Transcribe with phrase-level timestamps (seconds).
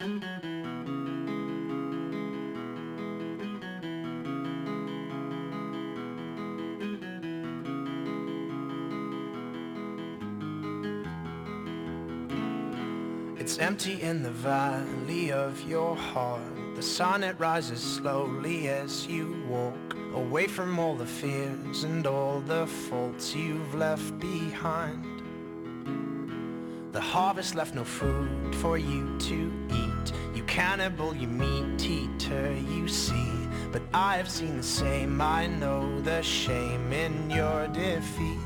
[0.00, 0.10] It's
[13.58, 16.42] empty in the valley of your heart.
[16.76, 22.40] The sun it rises slowly as you walk away from all the fears and all
[22.40, 25.22] the faults you've left behind.
[26.92, 29.87] The harvest left no food for you to eat.
[30.58, 33.30] Cannibal, you meat eater, you see.
[33.70, 35.20] But I have seen the same.
[35.20, 38.40] I know the shame in your defeat.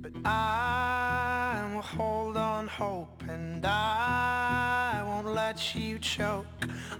[0.00, 6.46] But I will hold on hope and I won't let you choke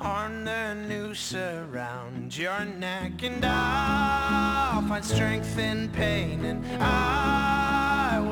[0.00, 7.85] on the noose around your neck and I'll find strength in pain and I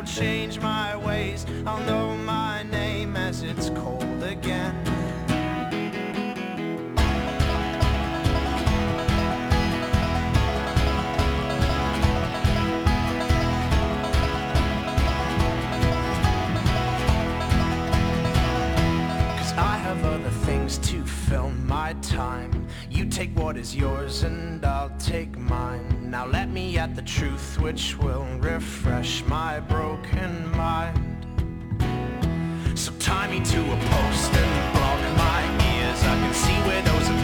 [0.05, 1.47] will change my ways.
[1.67, 4.75] I'll know my name as it's cold again.
[19.39, 22.67] Cause I have other things to fill my time.
[22.91, 25.94] You take what is yours and I'll take mine.
[26.15, 31.27] Now let me at the truth which will refresh my broken mind.
[32.79, 35.43] So tie me to a post and block my
[35.75, 36.01] ears.
[36.05, 37.24] I can see widows and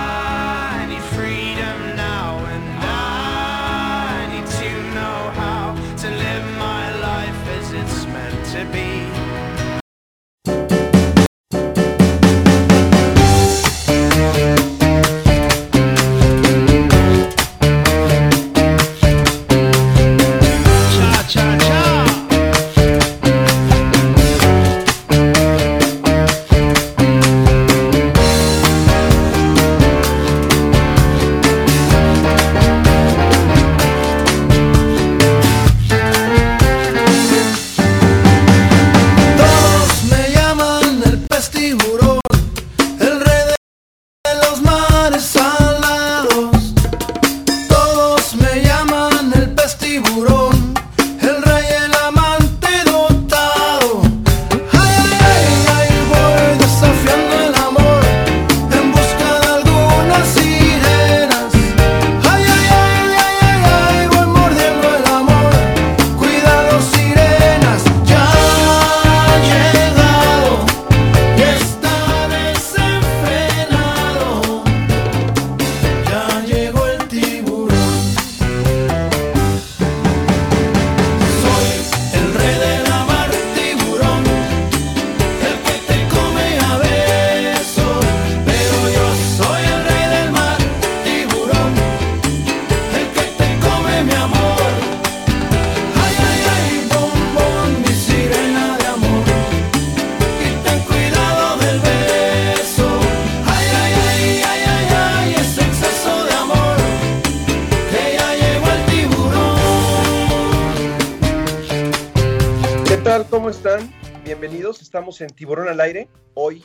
[113.11, 113.27] tal?
[113.27, 113.93] ¿Cómo están?
[114.23, 114.81] Bienvenidos.
[114.81, 116.07] Estamos en Tiburón al Aire.
[116.33, 116.63] Hoy,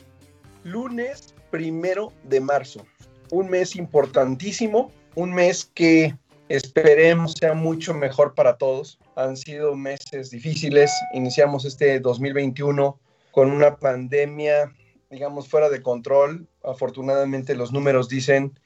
[0.63, 2.85] lunes primero de marzo.
[3.31, 4.89] Un mes importantísimo.
[5.15, 6.15] Un mes que
[6.47, 8.97] esperemos sea mucho mejor para todos.
[9.17, 10.89] Han sido meses difíciles.
[11.11, 12.97] Iniciamos este 2021
[13.31, 14.73] con una pandemia,
[15.09, 16.47] digamos, fuera de control.
[16.63, 18.57] Afortunadamente los números dicen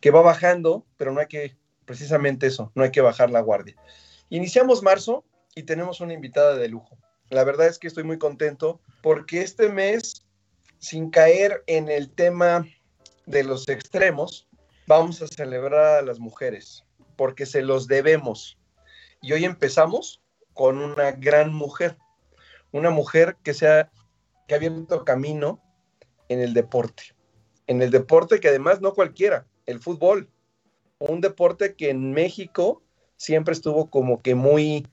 [0.00, 1.56] que va bajando, pero no hay que,
[1.86, 3.76] precisamente eso, no hay que bajar la guardia.
[4.28, 5.24] Iniciamos marzo
[5.54, 6.98] y tenemos una invitada de lujo.
[7.32, 10.26] La verdad es que estoy muy contento porque este mes
[10.80, 12.66] sin caer en el tema
[13.24, 14.46] de los extremos,
[14.86, 16.84] vamos a celebrar a las mujeres,
[17.16, 18.58] porque se los debemos.
[19.22, 20.20] Y hoy empezamos
[20.52, 21.96] con una gran mujer,
[22.70, 23.86] una mujer que, se
[24.46, 25.58] que ha abierto camino
[26.28, 27.14] en el deporte,
[27.66, 30.28] en el deporte que además no cualquiera, el fútbol,
[30.98, 32.82] un deporte que en México
[33.16, 34.86] siempre estuvo como que muy,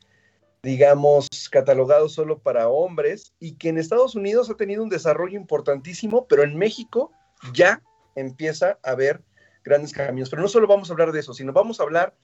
[0.62, 6.28] digamos, catalogado solo para hombres y que en Estados Unidos ha tenido un desarrollo importantísimo,
[6.28, 7.12] pero en México
[7.54, 7.82] ya
[8.16, 9.24] empieza a haber
[9.64, 10.30] grandes cambios.
[10.30, 12.16] Pero no solo vamos a hablar de eso, sino vamos a hablar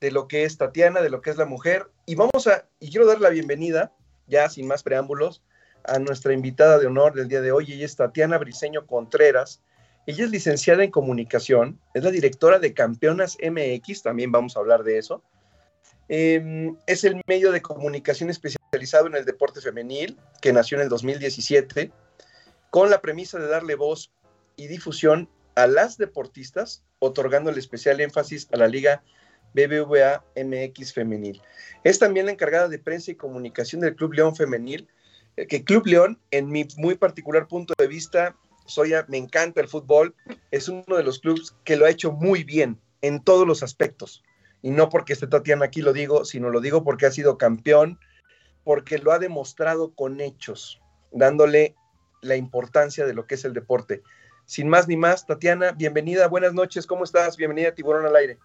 [0.00, 1.90] de lo que es Tatiana, de lo que es la mujer.
[2.06, 3.92] Y vamos a, y quiero dar la bienvenida,
[4.26, 5.42] ya sin más preámbulos,
[5.84, 7.72] a nuestra invitada de honor del día de hoy.
[7.72, 9.62] Ella es Tatiana Briseño Contreras.
[10.06, 14.82] Ella es licenciada en comunicación, es la directora de Campeonas MX, también vamos a hablar
[14.82, 15.22] de eso.
[16.12, 20.88] Em, es el medio de comunicación especializado en el deporte femenil que nació en el
[20.88, 21.92] 2017
[22.70, 24.10] con la premisa de darle voz
[24.56, 29.04] y difusión a las deportistas, otorgando el especial énfasis a la Liga
[29.54, 31.40] BBVA MX Femenil.
[31.84, 34.88] Es también la encargada de prensa y comunicación del Club León Femenil,
[35.36, 38.36] eh, que Club León, en mi muy particular punto de vista,
[38.66, 40.16] soy, me encanta el fútbol,
[40.50, 44.24] es uno de los clubes que lo ha hecho muy bien en todos los aspectos
[44.62, 47.98] y no porque esté Tatiana aquí lo digo, sino lo digo porque ha sido campeón,
[48.64, 50.80] porque lo ha demostrado con hechos,
[51.12, 51.74] dándole
[52.22, 54.02] la importancia de lo que es el deporte.
[54.44, 57.36] Sin más ni más, Tatiana, bienvenida, buenas noches, ¿cómo estás?
[57.36, 58.38] Bienvenida a Tiburón al Aire.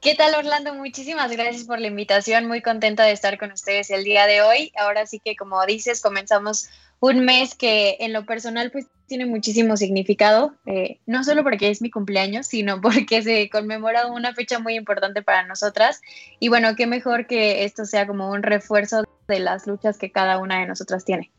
[0.00, 0.72] ¿Qué tal Orlando?
[0.74, 4.72] Muchísimas gracias por la invitación, muy contenta de estar con ustedes el día de hoy.
[4.78, 6.70] Ahora sí que como dices, comenzamos
[7.00, 11.82] un mes que en lo personal pues tiene muchísimo significado, eh, no solo porque es
[11.82, 16.00] mi cumpleaños, sino porque se conmemora una fecha muy importante para nosotras.
[16.38, 20.38] Y bueno, qué mejor que esto sea como un refuerzo de las luchas que cada
[20.38, 21.30] una de nosotras tiene.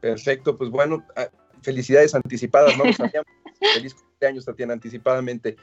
[0.00, 1.28] Perfecto, pues bueno, ah,
[1.62, 2.84] felicidades anticipadas, ¿no?
[3.74, 5.56] Feliz cumpleaños, Tatiana, anticipadamente.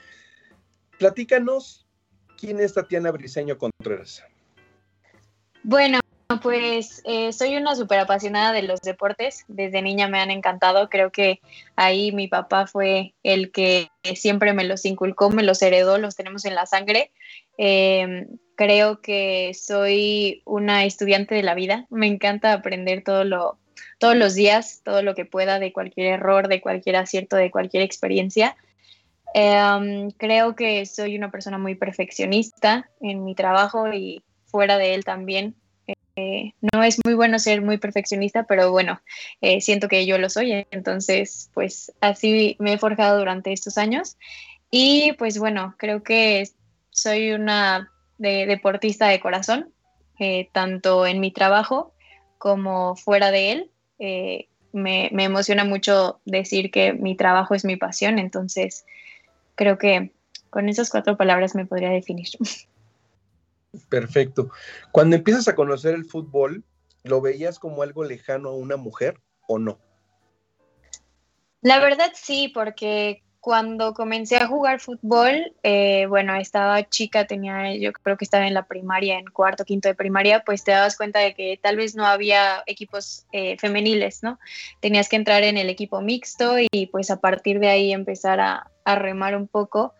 [0.97, 1.83] Platícanos
[2.43, 4.21] ¿Quién es Tatiana Briseño Contreras?
[5.63, 6.01] Bueno,
[6.41, 9.45] pues eh, soy una súper apasionada de los deportes.
[9.47, 10.89] Desde niña me han encantado.
[10.89, 11.41] Creo que
[11.75, 16.45] ahí mi papá fue el que siempre me los inculcó, me los heredó, los tenemos
[16.45, 17.11] en la sangre.
[17.57, 21.85] Em, creo que soy una estudiante de la vida.
[21.89, 23.57] Me encanta aprender todo lo,
[23.99, 27.83] todos los días, todo lo que pueda de cualquier error, de cualquier acierto, de cualquier
[27.83, 28.55] experiencia.
[29.33, 35.03] Em, creo que soy una persona muy perfeccionista en mi trabajo y fuera de él
[35.03, 35.55] también.
[36.15, 39.01] Eh, no es muy bueno ser muy perfeccionista, pero bueno,
[39.41, 44.17] eh, siento que yo lo soy, entonces pues así me he forjado durante estos años.
[44.69, 46.47] Y pues bueno, creo que
[46.91, 49.73] soy una deportista de corazón,
[50.19, 51.93] eh, tanto en mi trabajo
[52.37, 53.69] como fuera de él.
[54.71, 58.85] Me, me emociona mucho decir que mi trabajo es mi pasión, entonces
[59.55, 60.11] creo que
[60.49, 62.27] con esas cuatro palabras me podría definir.
[63.89, 64.49] Perfecto.
[64.91, 66.63] Cuando empiezas a conocer el fútbol,
[67.03, 69.79] ¿lo veías como algo lejano a una mujer o no?
[71.61, 77.91] La verdad sí, porque cuando comencé a jugar fútbol, eh, bueno, estaba chica, tenía, yo
[77.91, 81.19] creo que estaba en la primaria, en cuarto, quinto de primaria, pues te dabas cuenta
[81.19, 84.39] de que tal vez no había equipos eh, femeniles, ¿no?
[84.79, 88.71] Tenías que entrar en el equipo mixto y pues a partir de ahí empezar a,
[88.85, 89.93] a remar un poco.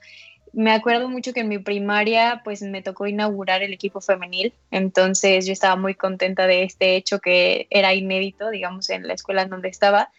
[0.53, 5.47] Me acuerdo mucho que en mi primaria pues me tocó inaugurar el equipo femenil, entonces
[5.47, 9.49] yo estaba muy contenta de este hecho que era inédito, digamos, en la escuela en
[9.49, 10.11] donde estaba.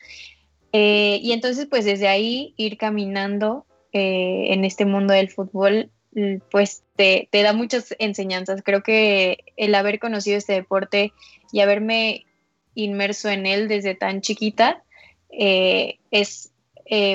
[0.72, 5.90] Eh, y entonces, pues desde ahí ir caminando eh, en este mundo del fútbol,
[6.50, 8.62] pues te, da muchas enseñanzas.
[8.64, 11.12] Creo que el haber conocido este deporte
[11.52, 12.26] y haberme
[12.74, 14.82] inmerso en él desde tan chiquita
[15.30, 16.52] eh, es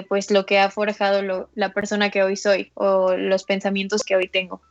[0.08, 4.28] pues lo que ha forjado la persona que hoy soy o los pensamientos que hoy
[4.28, 4.62] tengo.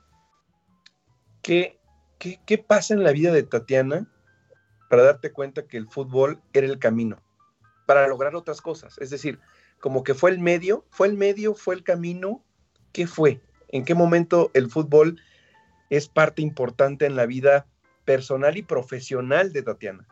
[1.43, 1.79] ¿Qué,
[2.19, 4.07] qué, qué pasa en la vida de Tatiana
[4.91, 7.23] para darte cuenta que el fútbol era el camino?
[7.89, 8.99] para lograr otras cosas.
[8.99, 9.41] Es decir,
[9.81, 12.45] como que fue el medio, fue el medio, fue el camino,
[12.93, 13.41] ¿qué fue?
[13.69, 15.19] ¿En qué momento el fútbol
[15.89, 17.67] es parte importante en la vida
[18.05, 20.07] personal y profesional de Tatiana?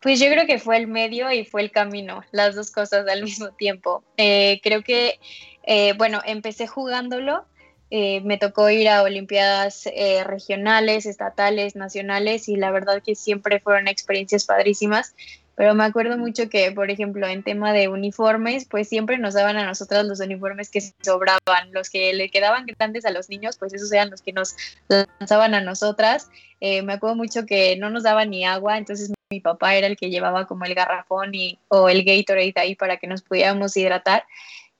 [0.00, 3.22] Pues yo creo que fue el medio y fue el camino, las dos cosas al
[3.24, 4.04] mismo tiempo.
[4.16, 5.18] Eh, creo que,
[5.64, 7.44] eh, bueno, empecé jugándolo,
[7.90, 9.88] eh, me tocó ir a Olimpiadas
[10.24, 15.14] regionales, estatales, nacionales y la verdad que siempre fueron experiencias padrísimas
[15.58, 19.56] pero me acuerdo mucho que, por ejemplo, en tema de uniformes, pues siempre nos daban
[19.56, 23.74] a nosotras los uniformes que sobraban, los que le quedaban grandes a los niños, pues
[23.74, 24.54] esos eran los que nos
[24.86, 26.30] lanzaban a nosotras.
[26.60, 29.96] Eh, me acuerdo mucho que no nos daban ni agua, entonces mi papá era el
[29.96, 34.24] que llevaba como el garrafón y, o el Gatorade ahí para que nos pudiéramos hidratar.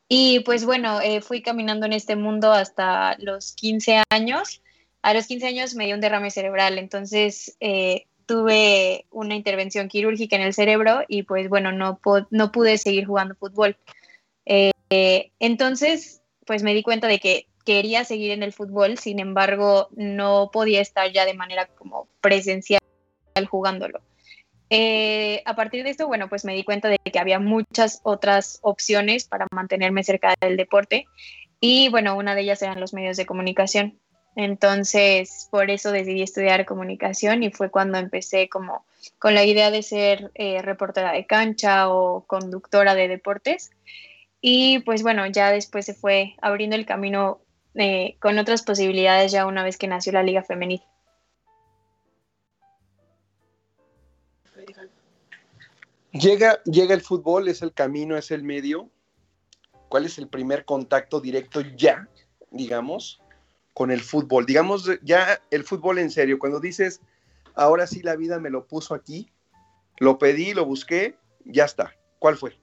[0.08, 4.62] Y pues bueno, eh, fui caminando en este mundo hasta los 15 años.
[5.02, 10.36] A los 15 años me dio un derrame cerebral, entonces eh, tuve una intervención quirúrgica
[10.36, 12.00] en el cerebro y pues bueno, no,
[12.30, 13.76] no pude seguir jugando fútbol.
[14.46, 19.88] Eh, entonces, pues me di cuenta de que quería seguir en el fútbol, sin embargo,
[19.94, 22.80] no podía estar ya de manera como presencial
[23.50, 24.00] jugándolo.
[24.70, 28.58] Eh, a partir de esto, bueno, pues me di cuenta de que había muchas otras
[28.62, 31.06] opciones para mantenerme cerca del deporte
[31.60, 33.98] y bueno, una de ellas eran los medios de comunicación.
[34.36, 38.86] Entonces, por eso decidí estudiar comunicación y fue cuando empecé como
[39.18, 43.72] con la idea de ser eh, reportera de cancha o conductora de deportes.
[44.40, 47.40] Y pues bueno, ya después se fue abriendo el camino
[47.74, 50.82] eh, con otras posibilidades ya una vez que nació la Liga Femenil.
[56.18, 58.90] Llega, llega el fútbol, es el camino, es el medio.
[59.88, 62.08] ¿Cuál es el primer contacto directo ya,
[62.50, 63.22] digamos,
[63.72, 64.44] con el fútbol?
[64.44, 67.00] Digamos, ya el fútbol en serio, cuando dices,
[67.54, 69.30] ahora sí la vida me lo puso aquí,
[69.98, 71.94] lo pedí, lo busqué, ya está.
[72.18, 72.58] ¿Cuál fue?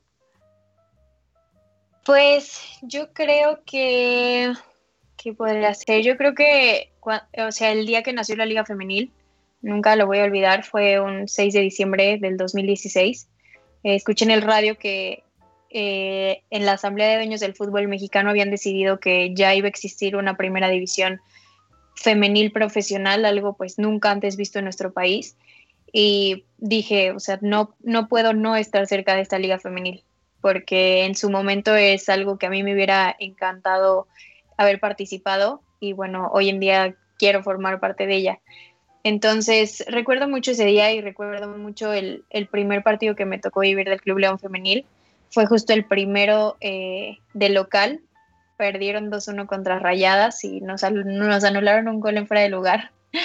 [2.03, 4.53] Pues yo creo que,
[5.17, 6.03] ¿qué podría ser?
[6.03, 9.11] Yo creo que, o sea, el día que nació la Liga Femenil,
[9.61, 13.29] nunca lo voy a olvidar, fue un 6 de diciembre del 2016
[13.93, 15.23] escuché en el radio que
[15.69, 19.69] eh, en la Asamblea de Dueños del Fútbol Mexicano habían decidido que ya iba a
[19.69, 21.21] existir una primera división
[21.95, 25.37] femenil profesional, algo pues nunca antes visto en nuestro país.
[25.91, 30.03] Y dije, o sea, no, no puedo no estar cerca de esta liga femenil,
[30.41, 34.07] porque en su momento es algo que a mí me hubiera encantado
[34.57, 38.39] haber participado y bueno, hoy en día quiero formar parte de ella.
[39.05, 43.87] Entonces, recuerdo mucho ese día y recuerdo mucho el, primer partido que me tocó vivir
[43.87, 44.83] del Club León Femenil.
[45.29, 48.01] Fue justo el primero eh, de local.
[48.57, 52.91] Perdieron 2-1 contra Rayadas y nos, nos anularon un gol en fuera de lugar.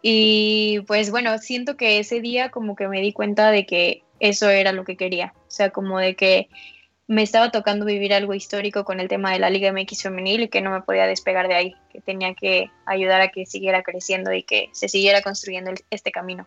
[0.00, 4.48] Y pues bueno, siento que ese día como que me di cuenta de que eso
[4.48, 5.34] era lo que quería.
[5.36, 6.48] O sea, como de que
[7.08, 10.48] me estaba tocando vivir algo histórico con el tema de la Liga MX femenil y
[10.48, 14.30] que no me podía despegar de ahí, que tenía que ayudar a que siguiera creciendo
[14.32, 16.46] y que se siguiera construyendo este camino.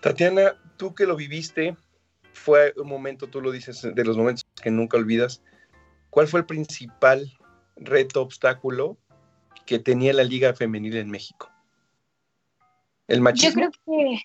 [0.00, 1.76] Tatiana, tú que lo viviste,
[2.32, 5.42] fue un momento, tú lo dices, de los momentos que nunca olvidas.
[6.08, 7.36] ¿Cuál fue el principal
[7.74, 8.96] reto, obstáculo
[9.66, 11.50] que tenía la Liga Femenil en México?
[13.08, 13.62] ¿El machismo?
[13.62, 14.22] Yo creo que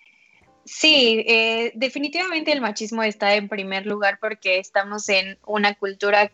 [0.66, 6.32] Sí, eh, definitivamente el machismo está en primer lugar porque estamos en una cultura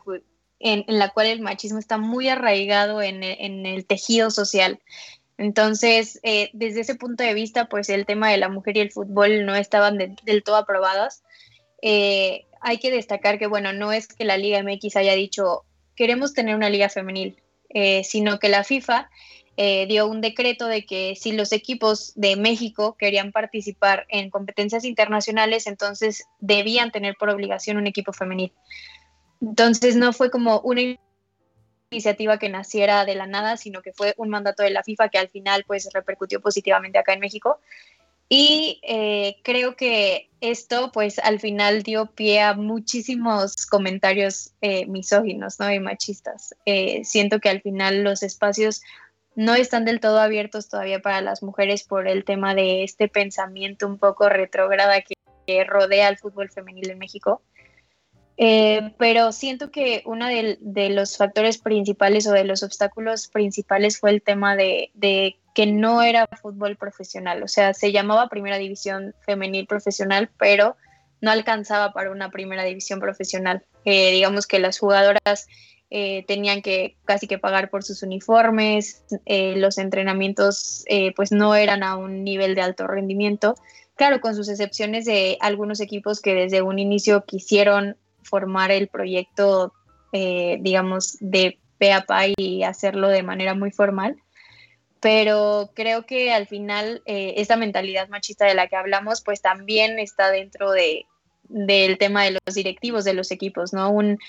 [0.59, 4.79] en, la cual el machismo está muy arraigado en, el tejido social.
[5.37, 8.91] Entonces, eh, desde ese punto de vista, pues el tema de la mujer y el
[8.91, 11.23] fútbol no estaban del todo aprobados.
[11.81, 15.63] Eh, hay que destacar que, bueno, no es que la Liga MX haya dicho,
[15.95, 17.37] queremos tener una liga femenil,
[18.03, 19.09] sino que la FIFA
[19.61, 24.85] eh, dio un decreto de que si los equipos de México querían participar en competencias
[24.85, 28.53] internacionales, entonces debían tener por obligación un equipo femenil.
[29.41, 30.97] Entonces no fue como una
[31.91, 35.17] iniciativa que naciera de la nada, sino que fue un mandato de la FIFA que
[35.17, 37.59] al final pues repercutió positivamente acá en México.
[38.29, 45.59] Y eh, creo que esto pues al final dio pie a muchísimos comentarios eh, misóginos
[45.59, 45.69] ¿no?
[45.69, 46.55] y machistas.
[47.03, 48.83] siento que al final los espacios
[49.39, 53.87] no están del todo abiertos todavía para las mujeres por el tema de este pensamiento
[53.87, 55.15] un poco retrógrada que,
[55.65, 57.41] rodea al fútbol femenil en México.
[58.35, 64.11] Eh, pero siento que uno de, los factores principales o de los obstáculos principales fue
[64.11, 64.91] el tema de,
[65.55, 70.75] que no era fútbol profesional, o sea, se llamaba Primera División Femenil Profesional, pero
[71.21, 73.65] no alcanzaba para una Primera División Profesional.
[73.85, 75.47] Eh, digamos que las jugadoras
[75.91, 81.55] eh, tenían que casi que pagar por sus uniformes, eh, los entrenamientos eh, pues no
[81.55, 83.55] eran a un nivel de alto rendimiento,
[83.95, 89.73] claro, con sus excepciones de algunos equipos que desde un inicio quisieron formar el proyecto,
[90.11, 94.15] digamos, de pe a pa y hacerlo de manera muy formal.
[94.99, 100.29] Pero creo que al final esta mentalidad machista de la que hablamos, pues también está
[100.29, 101.05] dentro de,
[101.43, 103.89] del tema de los directivos de los equipos, ¿no?
[103.89, 104.19] Un,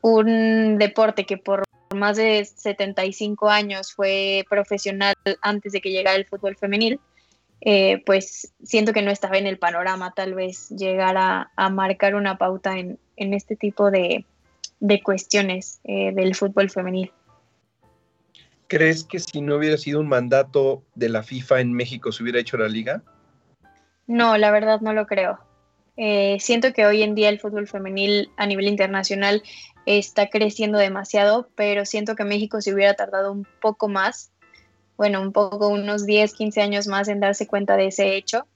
[0.00, 1.64] un deporte que por
[1.94, 7.00] más de 75 años fue profesional antes de que llegara el fútbol femenil,
[7.60, 12.38] eh, pues siento que no estaba en el panorama tal vez llegar a, marcar una
[12.38, 14.24] pauta en, este tipo de,
[15.02, 17.12] cuestiones eh, del fútbol femenil.
[18.68, 22.38] ¿Crees que si no hubiera sido un mandato de la FIFA en México se hubiera
[22.38, 23.02] hecho la liga?
[24.06, 25.38] No, la verdad no lo creo.
[25.96, 29.42] Eh, siento que hoy en día el fútbol femenil a nivel internacional
[29.96, 34.30] está creciendo demasiado, pero siento que México se hubiera tardado un poco más,
[34.98, 38.46] bueno, un poco, unos 10, 15 años más en darse cuenta de ese hecho.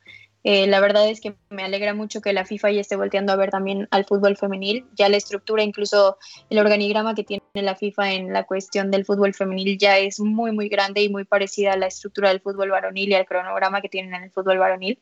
[0.44, 3.36] Eh, la verdad es que me alegra mucho que la FIFA ya esté volteando a
[3.36, 4.84] ver también al fútbol femenil.
[4.94, 6.18] Ya la estructura, incluso
[6.50, 10.52] el organigrama que tiene la FIFA en la cuestión del fútbol femenil ya es muy,
[10.52, 13.88] muy grande y muy parecida a la estructura del fútbol varonil y al cronograma que
[13.88, 14.98] tienen en el fútbol varonil.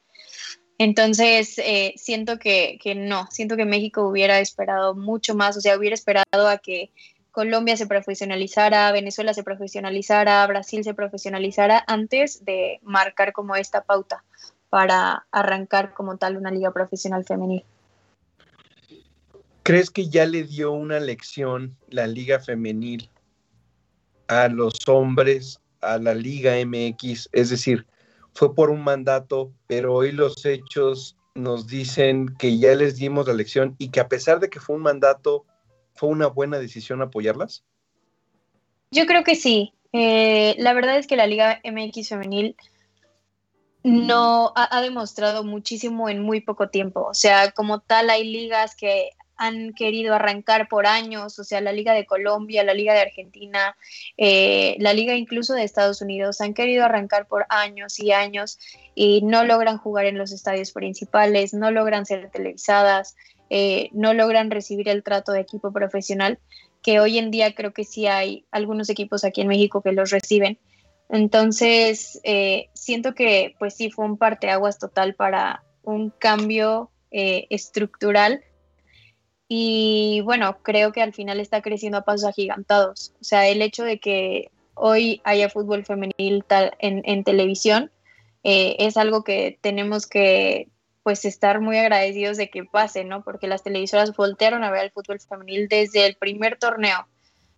[0.81, 5.77] Entonces, eh, siento que, que no, siento que México hubiera esperado mucho más, o sea,
[5.77, 6.91] hubiera esperado a que
[7.33, 14.25] Colombia se profesionalizara, Venezuela se profesionalizara, Brasil se profesionalizara antes de marcar como esta pauta
[14.71, 17.63] para arrancar como tal una liga profesional femenil.
[19.63, 23.11] ¿Crees que ya le dio una lección la liga femenil
[24.29, 27.29] a los hombres, a la liga MX?
[27.33, 27.85] Es decir,
[28.35, 33.35] fue por un mandato, pero hoy los hechos nos dicen que ya les dimos la
[33.35, 35.45] lección y que a pesar de que fue un mandato,
[35.95, 37.65] fue una buena decisión apoyarlas.
[38.91, 39.73] Yo creo que sí.
[39.93, 42.57] Eh, la verdad es que la Liga MX femenil
[43.83, 47.07] no ha, demostrado muchísimo en muy poco tiempo.
[47.07, 49.11] O sea, como tal, hay ligas que
[49.41, 53.75] han querido arrancar por años, o sea, la Liga de Colombia, la Liga de Argentina,
[54.19, 58.59] eh, la Liga incluso de Estados Unidos, han querido arrancar por años y años
[58.95, 63.17] y no logran jugar en los estadios principales, no logran ser televisadas,
[63.49, 66.39] eh, no logran recibir el trato de equipo profesional,
[66.83, 70.11] que hoy en día creo que sí hay algunos equipos aquí en México que los
[70.11, 70.59] reciben.
[71.09, 78.45] Entonces, eh, siento que pues sí fue un parteaguas total para un cambio eh, estructural
[79.53, 83.13] y bueno, creo que al final está creciendo a pasos agigantados.
[83.21, 87.91] O sea, el hecho de que hoy haya fútbol femenil tal, en, televisión
[88.45, 90.69] eh, es algo que tenemos que
[91.03, 93.25] pues estar muy agradecidos de que pase, ¿no?
[93.25, 97.09] Porque las televisoras voltearon a ver el fútbol femenil desde el primer torneo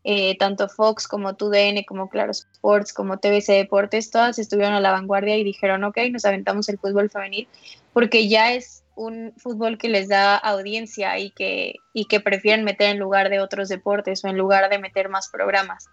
[0.04, 4.92] eh, tanto Fox como TUDN, como Claro Sports, como TBC Deportes, todas estuvieron a la
[4.92, 7.48] vanguardia y dijeron, ok, nos aventamos el fútbol femenil,
[7.92, 12.90] porque ya es un fútbol que les da audiencia y que, y que prefieren meter
[12.90, 15.88] en lugar de otros deportes o en lugar de meter más programas.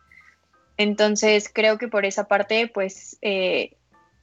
[0.77, 3.75] Entonces, creo que por esa parte, pues eh,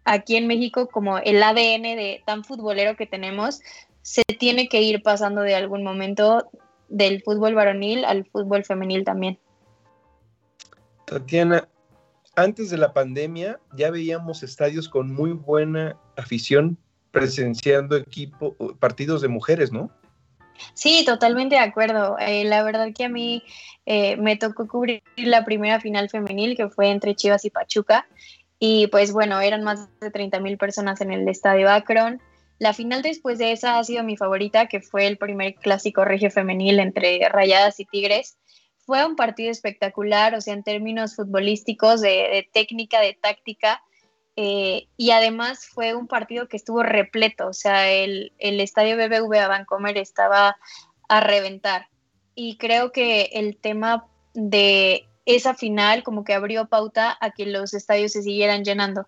[0.04, 3.60] aquí en México, como el ADN de tan futbolero que tenemos,
[4.02, 6.50] se tiene que ir pasando de algún momento
[6.88, 9.38] del fútbol varonil al fútbol femenil también.
[11.04, 11.68] Tatiana,
[12.36, 16.78] antes de la pandemia ya veíamos estadios con muy buena afición
[17.20, 19.90] presenciando equipo, partidos de mujeres, ¿no?
[20.74, 22.16] Sí, totalmente de acuerdo.
[22.18, 23.42] Eh, la verdad que a mí
[23.84, 28.06] eh, me tocó cubrir la primera final femenil que fue entre Chivas y Pachuca.
[28.58, 32.20] Y pues bueno, eran más de 30 mil personas en el estadio Akron.
[32.58, 36.30] La final después de esa ha sido mi favorita, que fue el primer clásico regio
[36.30, 38.38] femenil entre Rayadas y Tigres
[38.86, 43.82] fue un partido espectacular, o sea, en términos futbolísticos, de, técnica, de táctica,
[44.36, 49.48] eh, y además fue un partido que estuvo repleto, o sea, el, el estadio BBVA
[49.48, 50.56] Bancomer estaba
[51.08, 51.88] a reventar.
[52.34, 57.74] Y creo que el tema de esa final como que abrió pauta a que los
[57.74, 59.06] estadios se siguieran llenando.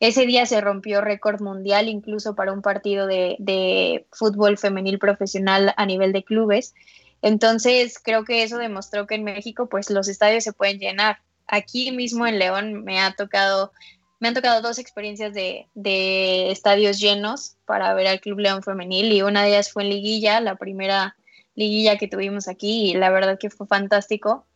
[0.00, 5.74] Ese día se rompió récord mundial incluso para un partido de, de fútbol femenil profesional
[5.76, 6.74] a nivel de clubes.
[7.20, 11.18] Entonces, creo que eso demostró que en México, pues los estadios se pueden llenar.
[11.46, 13.72] Aquí mismo en León me ha tocado,
[14.20, 19.22] me han tocado dos experiencias de, estadios llenos para ver al Club León Femenil y
[19.22, 21.16] una de ellas fue en Liguilla, la primera
[21.54, 24.46] liguilla que tuvimos aquí y la verdad que fue fantástico.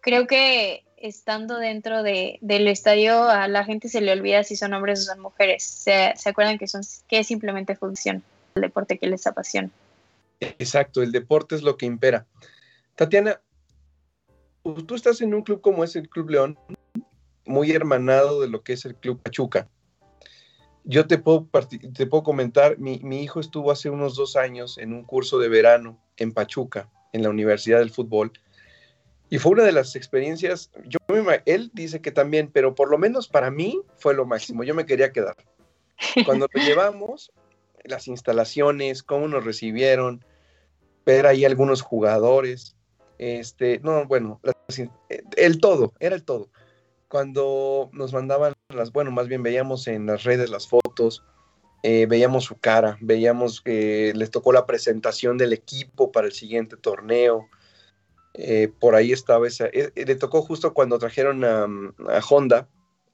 [0.00, 4.72] Creo que estando dentro de, del estadio a la gente se le olvida si son
[4.74, 5.64] hombres o son mujeres.
[5.64, 8.22] Se, se acuerdan que, son, que simplemente función,
[8.54, 9.70] el deporte que les apasiona.
[10.40, 12.26] Exacto, el deporte es lo que impera.
[12.94, 13.40] Tatiana,
[14.86, 16.58] tú estás en un club como es el Club León,
[17.46, 19.68] muy hermanado de lo que es el Club Pachuca.
[20.84, 21.48] Yo te puedo,
[21.94, 26.00] te puedo comentar, mi, hijo estuvo hace unos dos años en un curso de verano
[26.16, 28.32] en Pachuca, en la Universidad del Fútbol,
[29.28, 30.98] y fue una de las experiencias, yo
[31.46, 34.86] él dice que también, pero por lo menos para mí fue lo máximo, yo me
[34.86, 35.36] quería quedar.
[36.24, 37.32] Cuando lo llevamos,
[37.82, 40.24] las instalaciones, cómo nos recibieron,
[41.04, 42.76] ver ahí algunos jugadores,
[43.18, 44.40] este, no, bueno,
[45.36, 46.50] el todo, era el todo.
[47.16, 51.24] Cuando nos mandaban las, bueno, más bien veíamos en las redes las fotos,
[51.82, 56.76] eh, veíamos su cara, veíamos que les tocó la presentación del equipo para el siguiente
[56.76, 57.48] torneo.
[58.34, 61.66] Eh, por ahí estaba esa, eh, le tocó justo cuando trajeron a,
[62.28, 62.68] Honda,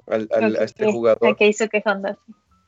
[0.09, 0.19] a
[0.65, 1.37] este jugador.
[1.37, 2.19] que hizo que Honda.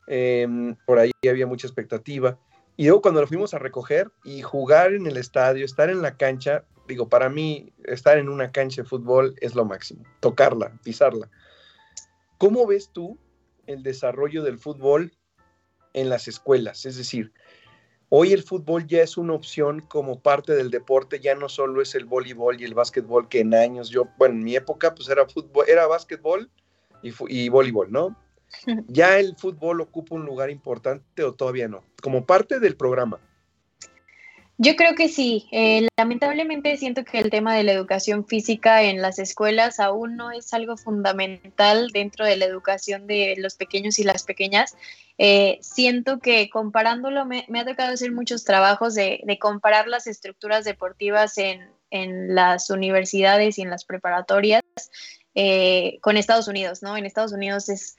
[0.07, 2.39] em, por ahí había mucha expectativa.
[2.77, 6.17] Y luego cuando lo fuimos a recoger y jugar en el estadio, estar en la
[6.17, 11.31] cancha, digo, para mí estar en una cancha de fútbol es lo máximo, tocarla, pisarla.
[12.39, 13.19] ¿Cómo ves tú
[13.67, 15.13] el desarrollo del fútbol
[15.93, 16.85] en las escuelas?
[16.85, 17.33] Es decir,
[18.09, 21.95] hoy el fútbol ya es una opción como parte del deporte, ya no solo es
[21.95, 25.29] el voleibol y el básquetbol que en años yo, bueno, en mi época pues era
[25.29, 26.51] fútbol, era básquetbol
[27.05, 28.17] y, y voleibol, ¿no?
[28.89, 31.83] ¿Ya el fútbol ocupa un lugar importante o todavía no?
[32.03, 33.21] Como parte del programa.
[34.57, 35.49] Yo creo que sí.
[35.51, 40.31] Eh, lamentablemente siento que el tema de la educación física en las escuelas aún no
[40.31, 44.77] es algo fundamental dentro de la educación de los pequeños y las pequeñas.
[45.19, 51.37] Eh, siento que comparándolo, me, ha tocado hacer muchos trabajos de, comparar las estructuras deportivas
[51.39, 54.63] en, las universidades y en las preparatorias
[55.37, 56.97] eh, con Estados Unidos, ¿no?
[56.97, 57.97] En Estados Unidos es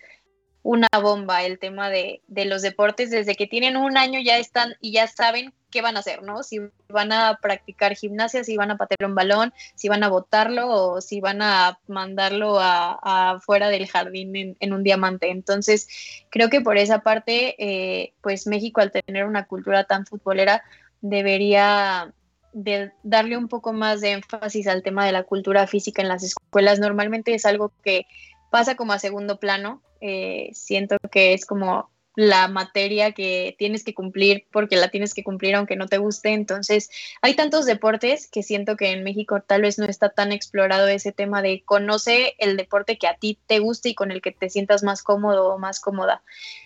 [0.65, 3.12] una bomba el tema de, de, los deportes.
[3.12, 6.41] Desde que tienen un año ya están y ya saben qué van a hacer, ¿no?
[6.41, 10.67] Si van a practicar gimnasia, si van a patear un balón, si van a botarlo
[10.67, 15.30] o si van a mandarlo a, fuera del jardín en, un diamante.
[15.30, 15.88] Entonces,
[16.32, 20.63] creo que por esa parte, eh, pues México al tener una cultura tan futbolera
[20.99, 22.12] debería
[22.54, 26.23] de darle un poco más de énfasis al tema de la cultura física en las
[26.23, 26.80] escuelas.
[26.80, 28.08] Normalmente es algo que
[28.56, 29.82] pasa como a segundo plano.
[30.00, 35.23] Eh, siento que es como la materia que tienes que cumplir porque la tienes que
[35.23, 36.30] cumplir aunque no te guste.
[36.30, 36.89] Entonces,
[37.21, 41.12] hay tantos deportes que siento que en México tal vez no está tan explorado ese
[41.12, 44.49] tema de conoce el deporte que a ti te guste y con el que te
[44.49, 46.23] sientas más cómodo o más cómoda.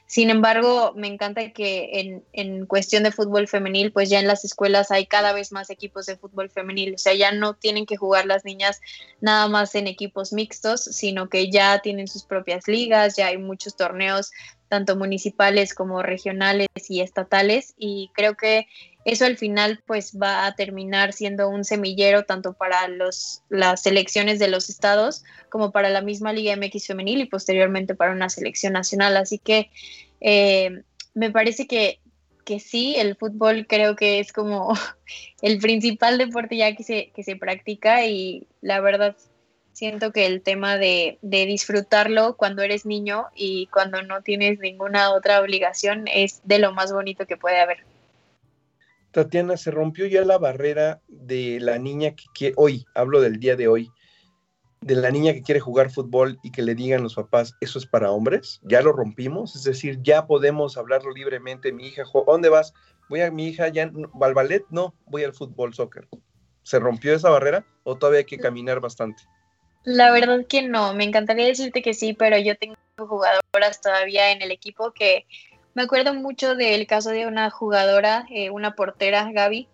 [0.10, 4.90] Sin embargo, me encanta que en, cuestión de fútbol femenil, pues ya en las escuelas
[4.90, 6.96] hay cada vez más equipos de fútbol femenil.
[6.96, 8.82] O sea, ya no tienen que jugar las niñas
[9.22, 13.76] nada más en equipos mixtos, sino que ya tienen sus propias ligas, ya hay muchos
[13.76, 14.32] torneos
[14.70, 18.68] tanto municipales como regionales y estatales y creo que
[19.04, 24.40] eso al final pues va a terminar siendo un semillero tanto para los, las selecciones
[24.40, 28.74] de los estados como para la misma Liga MX femenil y posteriormente para una selección
[28.74, 29.18] nacional.
[29.18, 29.72] Así que
[30.22, 30.84] eh,
[31.16, 32.00] me parece que,
[32.46, 34.74] que sí, el fútbol creo que es como
[35.42, 39.16] el principal deporte ya que se, que se practica y la verdad
[39.80, 45.42] siento que el tema de, disfrutarlo cuando eres niño y cuando no tienes ninguna otra
[45.42, 47.86] obligación es de lo más bonito que puede haber.
[49.12, 53.56] Tatiana, se rompió ya la barrera de la niña que quiere, hoy, hablo del día
[53.56, 53.90] de hoy,
[54.82, 57.86] de la niña que quiere jugar fútbol y que le digan los papás, eso es
[57.86, 62.74] para hombres, ya lo rompimos, es decir, ya podemos hablarlo libremente, mi hija, ¿dónde vas?
[63.08, 63.90] Voy a mi hija, ya,
[64.22, 64.66] ¿al ballet?
[64.70, 66.08] No, voy al fútbol, soccer.
[66.64, 69.24] ¿Se rompió esa barrera o todavía hay que caminar bastante?
[69.84, 74.42] La verdad que no, me encantaría decirte que sí, pero yo tengo jugadoras todavía en
[74.42, 75.26] el equipo que
[75.74, 79.68] me acuerdo mucho del caso de una jugadora, eh, una portera, Gaby,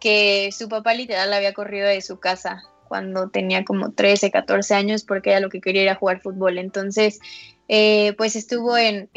[0.00, 4.74] que su papá literal la había corrido de su casa cuando tenía como 13, 14
[4.74, 6.58] años porque ella lo que quería era jugar fútbol.
[6.58, 7.20] Entonces,
[7.68, 9.08] eh, pues estuvo en,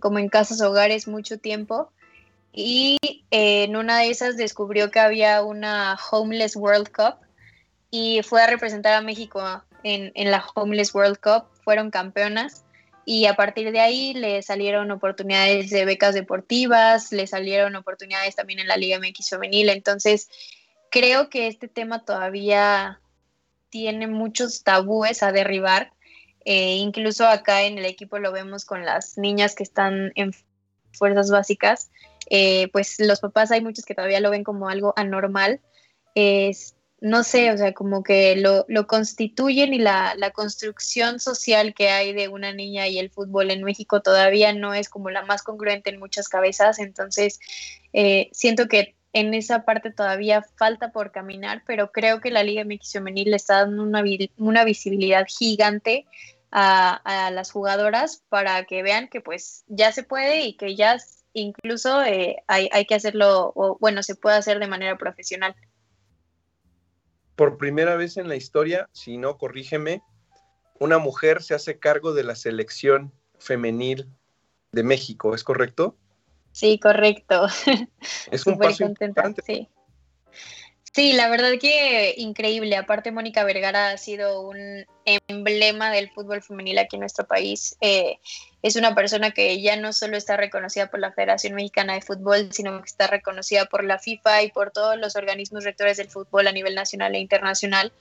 [0.00, 1.90] como en casas hogares mucho tiempo
[2.52, 2.98] y
[3.30, 7.14] eh, en una de esas descubrió que había una Homeless World Cup
[7.90, 12.64] y fue a representar a México en, la Homeless World Cup, fueron campeonas
[13.04, 18.60] y a partir de ahí le salieron oportunidades de becas deportivas, le salieron oportunidades también
[18.60, 20.28] en la Liga MX femenil, entonces
[20.90, 23.00] creo que este tema todavía
[23.70, 25.92] tiene muchos tabúes a derribar,
[26.44, 30.32] eh, incluso acá en el equipo lo vemos con las niñas que están en
[30.92, 31.90] fuerzas básicas,
[32.28, 35.60] eh, pues los papás hay muchos que todavía lo ven como algo anormal.
[37.00, 42.28] No sé, o sea, como que lo, constituyen y la, construcción social que hay de
[42.28, 45.98] una niña y el fútbol en México todavía no es como la más congruente en
[45.98, 47.40] muchas cabezas, entonces
[47.92, 52.64] eh, siento que en esa parte todavía falta por caminar, pero creo que la Liga
[52.64, 54.04] MX Femenil le está dando una,
[54.36, 56.06] una visibilidad gigante
[56.52, 60.98] a, las jugadoras para que vean que pues ya se puede y que ya
[61.32, 65.54] incluso eh, hay, hay que hacerlo, o bueno, se puede hacer de manera profesional
[67.40, 70.02] por primera vez en la historia, si no, corrígeme,
[70.78, 74.10] una mujer se hace cargo de la selección femenil
[74.72, 75.96] de México, ¿es correcto?
[76.52, 77.46] Sí, correcto.
[78.30, 79.40] Es un paso importante.
[79.40, 79.70] Sí.
[80.92, 82.76] Sí, la verdad que increíble.
[82.76, 87.76] Aparte, Mónica Vergara ha sido un emblema del fútbol femenil aquí en nuestro país.
[87.80, 88.18] Eh,
[88.62, 92.52] es una persona que ya no solo está reconocida por la Federación Mexicana de Fútbol,
[92.52, 96.48] sino que está reconocida por la FIFA y por todos los organismos rectores del fútbol
[96.48, 97.92] a nivel nacional e internacional.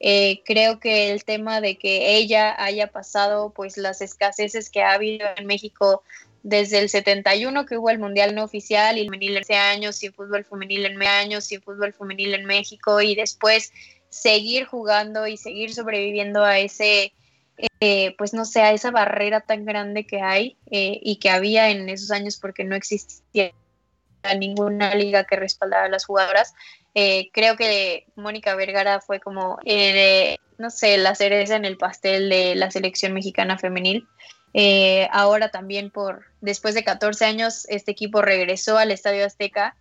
[0.00, 4.94] Eh, creo que el tema de que ella haya pasado pues las escaseces que ha
[4.94, 6.02] habido en México
[6.42, 9.92] desde el 71 que hubo el Mundial no oficial y el femenil en ese año,
[9.92, 13.72] sin fútbol femenil en años, sin fútbol femenil en México y después
[14.08, 17.12] seguir jugando y seguir sobreviviendo a ese,
[17.80, 21.70] eh, pues no sé, a esa barrera tan grande que hay eh, y que había
[21.70, 23.52] en esos años porque no existía
[24.38, 26.54] ninguna liga que respaldara a las jugadoras.
[26.94, 29.58] Eh, creo que Mónica Vergara fue como,
[30.58, 34.08] no sé, la cereza en el pastel de la selección mexicana femenil.
[34.52, 39.76] Eh, ahora también por, después de 14 años, este equipo regresó al Estadio Azteca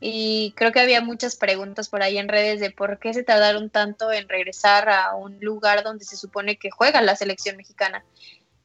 [0.00, 3.70] y creo que había muchas preguntas por ahí en redes de por qué se tardaron
[3.70, 8.04] tanto en regresar a un lugar donde se supone que juega la selección mexicana.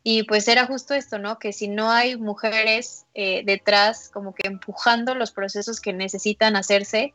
[0.04, 1.38] Y pues era justo esto, ¿no?
[1.38, 7.14] Que si no hay mujeres eh, detrás como que empujando los procesos que necesitan hacerse,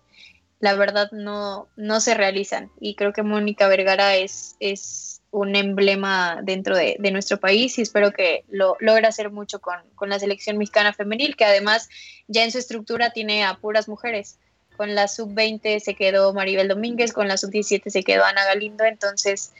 [0.60, 2.70] la verdad no, no se realizan.
[2.80, 8.10] Y creo que Mónica Vergara es, es un emblema dentro de, nuestro país y espero
[8.10, 11.90] que lo logre hacer mucho con, la selección mexicana femenil, que además
[12.26, 14.38] ya en su estructura tiene a puras mujeres.
[14.78, 19.52] Con la sub-20 se quedó Maribel Domínguez, con la sub-17 se quedó Ana Galindo, entonces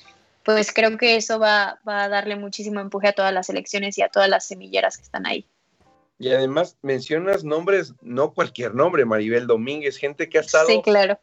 [0.45, 4.03] pues creo que eso va, va a darle muchísimo empuje a todas las selecciones y
[4.03, 5.47] a todas las semilleras que están ahí.
[6.19, 11.19] Y además mencionas nombres, no cualquier nombre, Maribel Domínguez, gente que ha estado sí, claro.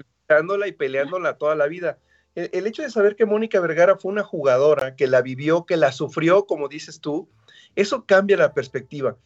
[0.68, 1.98] y peleándola toda la vida
[2.36, 5.92] el, hecho de saber que Mónica Vergara fue una jugadora, que la vivió, que la
[5.92, 7.30] sufrió, como dices tú,
[7.76, 9.18] eso cambia la perspectiva.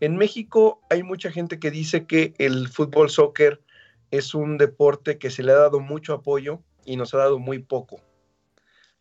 [0.00, 3.60] En México hay mucha gente que dice que el fútbol soccer
[4.10, 7.58] es un deporte que se le ha dado mucho apoyo y nos ha dado muy
[7.58, 8.00] poco.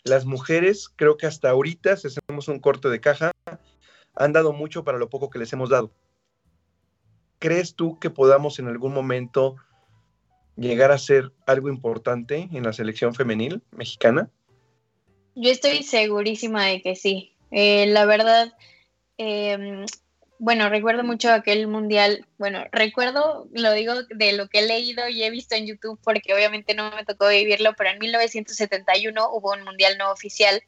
[0.03, 3.31] Las mujeres, creo que hasta ahorita, si hacemos un corte de caja,
[4.15, 5.91] han dado mucho para lo poco que les hemos dado.
[7.39, 9.57] ¿Crees tú que podamos en algún momento
[10.57, 14.29] llegar a ser algo importante en la selección femenil mexicana?
[15.35, 17.35] Yo estoy segurísima de que sí.
[17.51, 18.53] Eh, la verdad,
[19.17, 19.85] em,
[20.39, 25.23] bueno, recuerdo mucho aquel mundial, bueno, recuerdo, lo digo de lo que he leído y
[25.23, 29.63] he visto en YouTube porque obviamente no me tocó vivirlo, pero en 1971 hubo un
[29.63, 30.61] mundial no oficial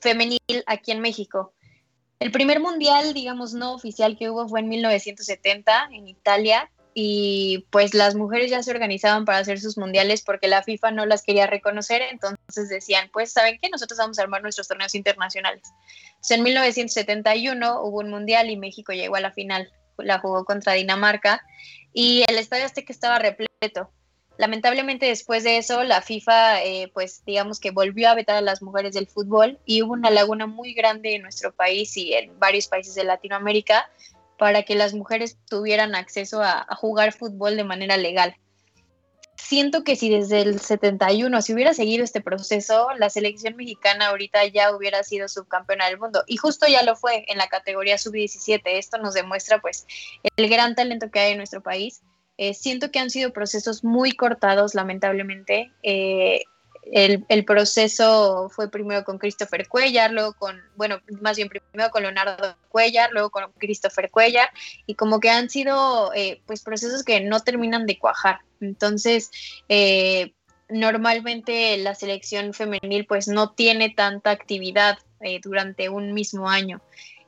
[0.00, 1.52] femenil aquí en México.
[2.18, 7.94] El primer mundial, digamos, no oficial que hubo fue en 1970 en Italia y pues
[7.94, 11.46] las mujeres ya se organizaban para hacer sus mundiales porque la FIFA no las quería
[11.46, 15.62] reconocer, entonces decían, pues saben que nosotros vamos a armar nuestros torneos internacionales.
[16.08, 20.72] Entonces, en 1971 hubo un mundial y México llegó a la final, la jugó contra
[20.72, 21.42] Dinamarca
[21.92, 23.90] y el estadio Azteca estaba repleto.
[24.36, 28.62] Lamentablemente después de eso la FIFA eh, pues digamos que volvió a vetar a las
[28.62, 32.66] mujeres del fútbol y hubo una laguna muy grande en nuestro país y en varios
[32.66, 33.90] países de Latinoamérica
[34.40, 38.34] para que las mujeres tuvieran acceso a, jugar fútbol de manera legal.
[39.36, 44.46] Siento que si desde el 71 se hubiera seguido este proceso, la selección mexicana ahorita
[44.46, 48.62] ya hubiera sido subcampeona del mundo y justo ya lo fue en la categoría sub-17.
[48.64, 49.86] Esto nos demuestra pues
[50.36, 52.00] el gran talento que hay en nuestro país.
[52.38, 55.70] Eh, siento que han sido procesos muy cortados, lamentablemente.
[55.82, 56.44] Eh,
[56.82, 62.56] el, proceso fue primero con Christopher Cuellar, luego con, bueno, más bien primero con Leonardo
[62.68, 64.48] Cuellar, luego con Christopher Cuellar,
[64.86, 68.40] y como que han sido eh, pues procesos que no terminan de cuajar.
[68.60, 69.30] Entonces,
[69.68, 70.32] eh,
[70.68, 76.80] normalmente la selección femenil pues no tiene tanta actividad eh, durante un mismo año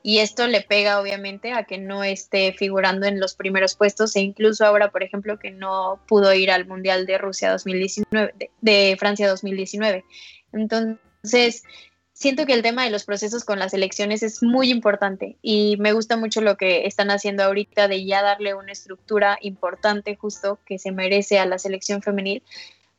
[0.05, 4.19] y esto le pega obviamente a que no esté figurando en los primeros puestos e
[4.19, 9.29] incluso ahora, por ejemplo, que no pudo ir al Mundial de Rusia 2019, de, Francia
[9.29, 10.03] 2019.
[10.51, 11.63] Entonces,
[12.11, 15.93] siento que el tema de los procesos con las elecciones es muy importante y me
[15.93, 20.79] gusta mucho lo que están haciendo ahorita de ya darle una estructura importante justo que
[20.79, 22.43] se merece a la selección femenil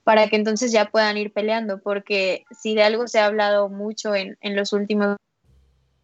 [0.04, 4.14] para que entonces ya puedan ir peleando, porque si de algo se ha hablado mucho
[4.14, 5.16] en, en los últimos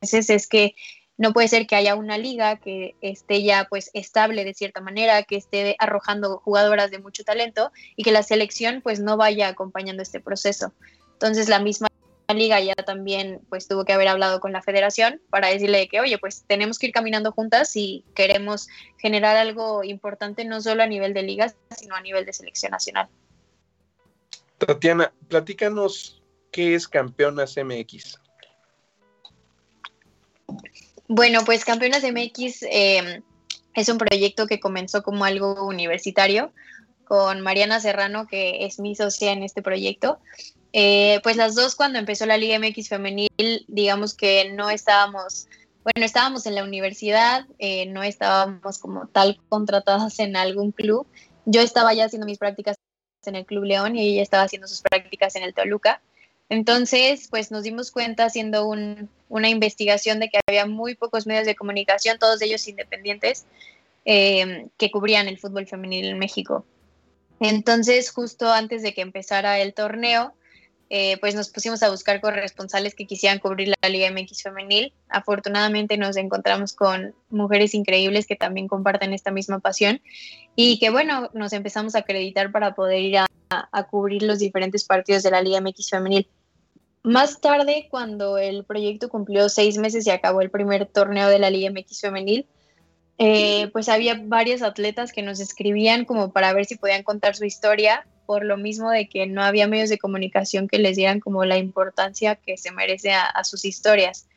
[0.03, 0.75] es que
[1.19, 5.23] no puede ser que haya una liga que esté ya pues estable de cierta manera,
[5.23, 10.03] que esté arrojando jugadoras de mucho talento y que la selección pues no vaya acompañando
[10.03, 10.73] este proceso.
[11.13, 11.89] Entonces la misma
[12.35, 16.17] liga ya también pues tuvo que haber hablado con la federación para decirle que oye
[16.17, 21.13] pues tenemos que ir caminando juntas y queremos generar algo importante no solo a nivel
[21.13, 23.09] de ligas sino a nivel de selección nacional.
[24.59, 28.20] Tatiana, platícanos qué es Campeonas MX.
[31.09, 33.23] Bueno, pues Campeonas MX em,
[33.75, 36.53] es un proyecto que comenzó como algo universitario
[37.05, 40.21] con Mariana Serrano, que es mi socia en este proyecto.
[40.73, 45.49] Eh, pues las dos cuando empezó la Liga MX femenil, digamos que no estábamos,
[45.83, 51.09] bueno, estábamos en la universidad, eh, no estábamos como tal contratadas en algún club.
[51.47, 52.77] Yo estaba ya haciendo mis prácticas
[53.27, 56.01] en el Club León y ella estaba haciendo sus prácticas en el Toluca.
[56.51, 61.55] Entonces, pues nos dimos cuenta haciendo una investigación de que había muy pocos medios de
[61.55, 63.47] comunicación, todos ellos independientes,
[64.05, 66.67] eh, que cubrían el fútbol femenil en México.
[67.39, 70.35] Entonces, justo antes de que empezara el torneo,
[70.93, 74.93] eh, pues nos pusimos a buscar corresponsales que quisieran cubrir la Liga MX femenil.
[75.09, 80.03] Afortunadamente nos encontramos con mujeres increíbles que también comparten esta misma pasión
[80.57, 84.85] y que bueno, nos empezamos a acreditar para poder ir a, a cubrir los diferentes
[84.85, 86.29] partidos de la Liga MX femenil.
[87.03, 91.51] Más tarde, cuando el proyecto cumplió seis meses y acabó el primer torneo de la
[91.51, 92.47] Liga MX femenil,
[93.23, 97.45] eh, pues había varios atletas que nos escribían como para ver si podían contar su
[97.45, 101.45] historia por lo mismo de que no había medios de comunicación que les dieran como
[101.45, 104.29] la importancia que se merece a, sus historias.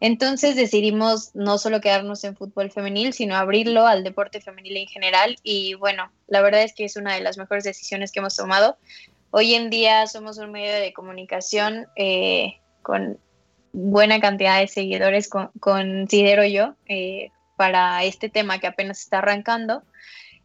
[0.00, 5.36] Entonces decidimos no solo quedarnos en fútbol femenil, sino abrirlo al deporte femenil en general.
[5.42, 8.76] Y bueno, la verdad es que es una de las mejores decisiones que hemos tomado.
[9.34, 13.18] Hoy en día somos un medio de comunicación eh, con
[13.72, 19.84] buena cantidad de seguidores, considero yo, eh, para este tema que apenas está arrancando.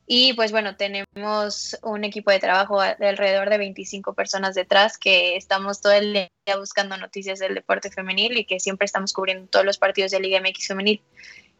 [0.06, 5.36] Y pues bueno, tenemos un equipo de trabajo de alrededor de 25 personas detrás que
[5.36, 9.66] estamos todo el día buscando noticias del deporte femenil y que siempre estamos cubriendo todos
[9.66, 11.02] los partidos de Liga MX femenil.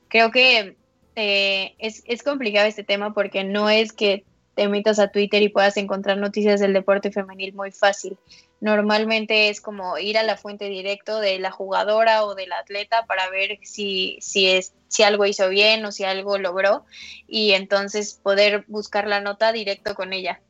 [0.08, 0.78] Creo que
[1.18, 4.24] eh, es, es complicado este tema porque no es que
[4.58, 8.18] te metas a Twitter y puedas encontrar noticias del deporte femenil muy fácil.
[8.60, 13.30] Normalmente es como ir a la fuente directo de la jugadora o del atleta para
[13.30, 16.86] ver si, si, es, si algo hizo bien o si algo logró
[17.28, 20.42] y entonces poder buscar la nota directo con ella.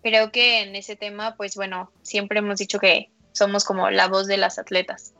[0.00, 4.28] Creo que en ese tema, pues bueno, siempre hemos dicho que somos como la voz
[4.28, 5.12] de las atletas.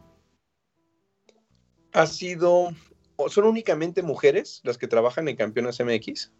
[1.93, 2.71] ¿Ha sido,
[3.27, 6.31] son únicamente mujeres las que trabajan en Campeonas MX?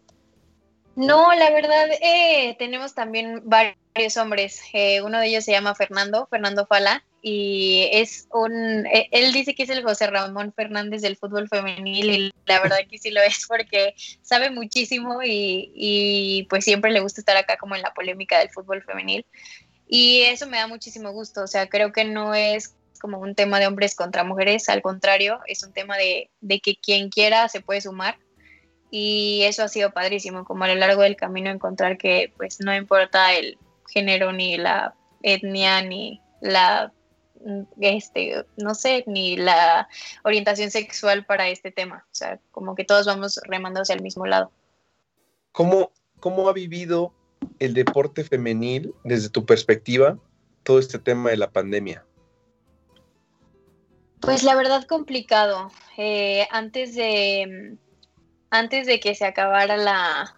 [0.95, 4.61] No, la verdad, eh, tenemos también varios hombres.
[4.73, 9.53] Eh, uno de ellos se llama Fernando, Fernando Fala, y es un, eh, él dice
[9.55, 13.21] que es el José Ramón Fernández del fútbol femenil y la verdad que sí lo
[13.21, 17.93] es porque sabe muchísimo y, y pues siempre le gusta estar acá como en la
[17.93, 19.25] polémica del fútbol femenil.
[19.87, 23.59] Y eso me da muchísimo gusto, o sea, creo que no es como un tema
[23.59, 27.61] de hombres contra mujeres, al contrario, es un tema de, de que quien quiera se
[27.61, 28.17] puede sumar
[28.91, 32.75] y eso ha sido padrísimo, como a lo largo del camino encontrar que pues no
[32.75, 36.93] importa el género ni la etnia ni la
[37.79, 39.87] este no sé ni la
[40.23, 44.25] orientación sexual para este tema, o sea, como que todos vamos remando hacia el mismo
[44.25, 44.51] lado.
[45.53, 47.13] ¿Cómo, cómo ha vivido
[47.59, 50.19] el deporte femenil desde tu perspectiva
[50.63, 52.05] todo este tema de la pandemia?
[54.19, 55.71] Pues la verdad complicado.
[55.97, 57.77] Eh, antes de
[58.51, 60.35] antes de que se acabara la,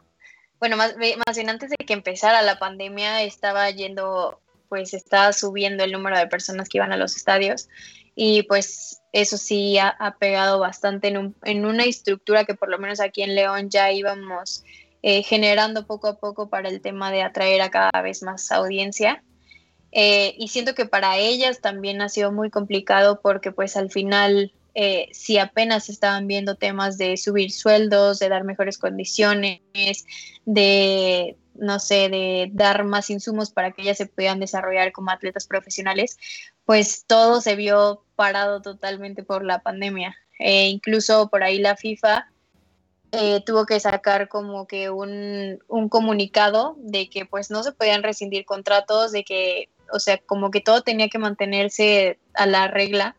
[0.59, 5.83] bueno, más, más bien antes de que empezara la pandemia, estaba yendo, pues estaba subiendo
[5.83, 7.67] el número de personas que iban a los estadios
[8.15, 12.99] y pues eso sí ha, pegado bastante en, en, una estructura que por lo menos
[12.99, 14.63] aquí en León ya íbamos
[15.05, 19.21] eh, generando poco a poco para el tema de atraer a cada vez más audiencia.
[19.91, 24.53] Eh, y siento que para ellas también ha sido muy complicado porque pues al final
[24.75, 29.61] eh, si apenas estaban viendo temas de subir sueldos, de dar mejores condiciones,
[30.45, 35.45] de, no sé, de dar más insumos para que ellas se puedan desarrollar como atletas
[35.45, 36.17] profesionales,
[36.65, 40.15] pues todo se vio parado totalmente por la pandemia.
[40.39, 42.31] E incluso por ahí la FIFA
[43.11, 48.01] eh, tuvo que sacar como que un, un, comunicado de que pues no se podían
[48.01, 53.15] rescindir contratos, de que, o sea, como que todo tenía que mantenerse a la regla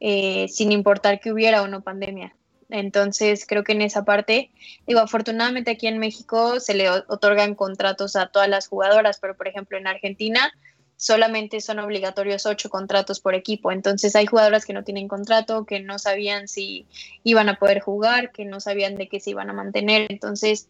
[0.00, 2.34] eh, sin importar que hubiera o no pandemia.
[2.70, 4.50] Entonces, creo que en esa parte,
[4.86, 9.48] digo, afortunadamente aquí en México se le otorgan contratos a todas las jugadoras, pero por
[9.48, 10.52] ejemplo en Argentina
[10.98, 13.72] solamente son obligatorios ocho contratos por equipo.
[13.72, 16.86] Entonces hay jugadoras que no tienen contrato, que no sabían si
[17.24, 20.06] iban a poder jugar, que no sabían de qué se iban a mantener.
[20.10, 20.68] Entonces,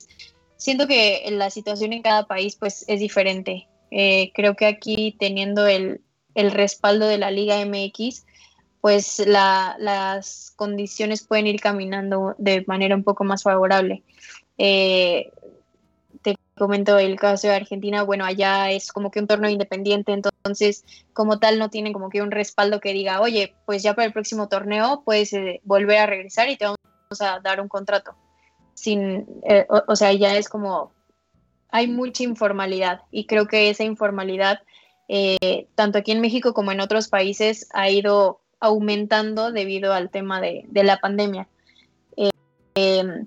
[0.56, 3.66] siento que la situación en cada país pues es diferente.
[3.90, 6.02] Eh, creo que aquí teniendo el,
[6.34, 8.26] el respaldo de la Liga MX,
[8.80, 14.04] pues las condiciones pueden ir caminando de manera un poco más favorable.
[14.56, 15.33] Eh,
[16.22, 20.85] te comento el caso de Argentina, bueno, allá es como que un torneo independiente, entonces
[21.12, 24.12] como tal no tienen como que un respaldo que diga, oye, pues ya para el
[24.12, 26.79] próximo torneo puedes eh, volver a regresar y te vamos
[27.20, 28.14] a dar un contrato.
[28.74, 30.92] Sin, eh, o, sea, ya es como,
[31.70, 34.60] hay mucha informalidad y creo que esa informalidad,
[35.74, 40.67] tanto aquí en México como en otros países, ha ido aumentando debido al tema de,
[40.73, 41.48] la pandemia.
[42.17, 42.31] Eh,
[42.75, 43.27] em,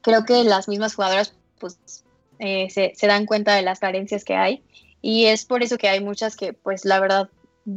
[0.00, 2.04] creo que las mismas jugadoras pues,
[2.38, 4.62] eh, se, dan cuenta de las carencias que hay
[5.02, 7.28] y es por eso que hay muchas que pues la verdad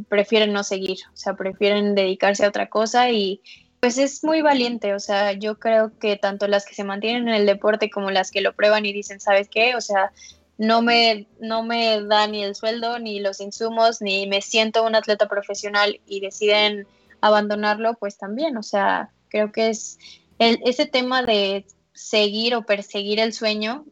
[0.08, 3.40] prefieren no seguir, o sea, prefieren dedicarse a otra cosa y
[3.80, 7.34] pues es muy valiente, o sea, yo creo que tanto las que se mantienen en
[7.34, 9.74] el deporte como las que lo prueban y dicen, ¿sabes qué?
[9.74, 10.12] O sea,
[10.60, 14.94] no me, no me da ni el sueldo, ni los insumos, ni me siento un
[14.94, 16.86] atleta profesional y deciden
[17.22, 19.98] abandonarlo, pues también, o sea, creo que es
[20.38, 23.86] el, ese tema de seguir o perseguir el sueño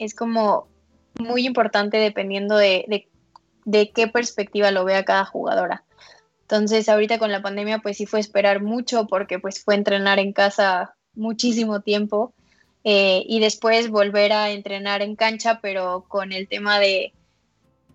[0.00, 0.66] es como
[1.20, 3.06] muy importante dependiendo de,
[3.64, 5.84] de, qué perspectiva lo vea cada jugadora.
[6.40, 10.32] Entonces, ahorita con la pandemia, pues sí fue esperar mucho porque pues fue entrenar en
[10.32, 12.34] casa muchísimo tiempo
[12.90, 17.12] eh, y después volver a entrenar en cancha, pero con el tema de,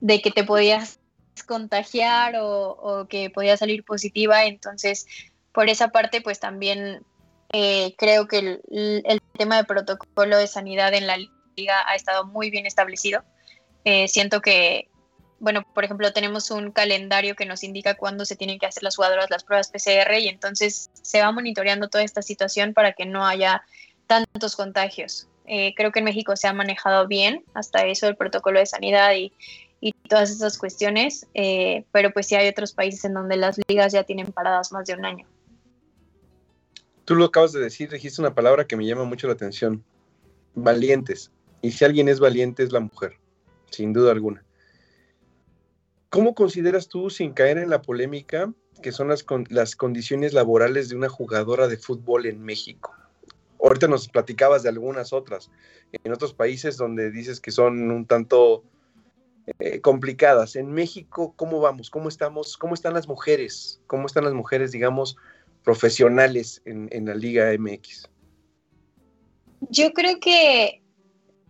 [0.01, 0.99] de que te podías
[1.47, 4.45] contagiar o, o, que podía salir positiva.
[4.45, 5.07] Entonces,
[5.51, 7.03] por esa parte, pues también
[7.53, 12.27] eh, creo que el, el, tema de protocolo de sanidad en la liga ha estado
[12.27, 13.23] muy bien establecido.
[13.85, 14.89] Eh, siento que,
[15.39, 18.95] bueno, por ejemplo, tenemos un calendario que nos indica cuándo se tienen que hacer las
[18.95, 23.25] jugadoras las pruebas PCR y entonces se va monitoreando toda esta situación para que no
[23.25, 23.63] haya
[24.07, 25.27] tantos contagios.
[25.45, 29.13] Eh, creo que en México se ha manejado bien hasta eso el protocolo de sanidad
[29.13, 29.33] y,
[29.81, 33.91] y todas esas cuestiones, eh, pero pues sí hay otros países en donde las ligas
[33.91, 35.27] ya tienen paradas más de un año.
[37.03, 39.83] Tú lo acabas de decir, dijiste una palabra que me llama mucho la atención,
[40.55, 41.31] valientes.
[41.61, 43.17] Y si alguien es valiente es la mujer,
[43.71, 44.45] sin duda alguna.
[46.09, 50.95] ¿Cómo consideras tú, sin caer en la polémica, que son las, las condiciones laborales de
[50.95, 52.95] una jugadora de fútbol en México?
[53.63, 55.49] Ahorita nos platicabas de algunas otras,
[55.91, 58.63] en otros países donde dices que son un tanto
[59.59, 60.55] eh, complicadas.
[60.55, 61.89] En México, ¿cómo vamos?
[61.89, 62.57] ¿Cómo estamos?
[62.57, 63.81] ¿Cómo están las mujeres?
[63.87, 65.17] ¿Cómo están las mujeres, digamos,
[65.63, 68.09] profesionales en, en la Liga MX?
[69.69, 70.81] Yo creo que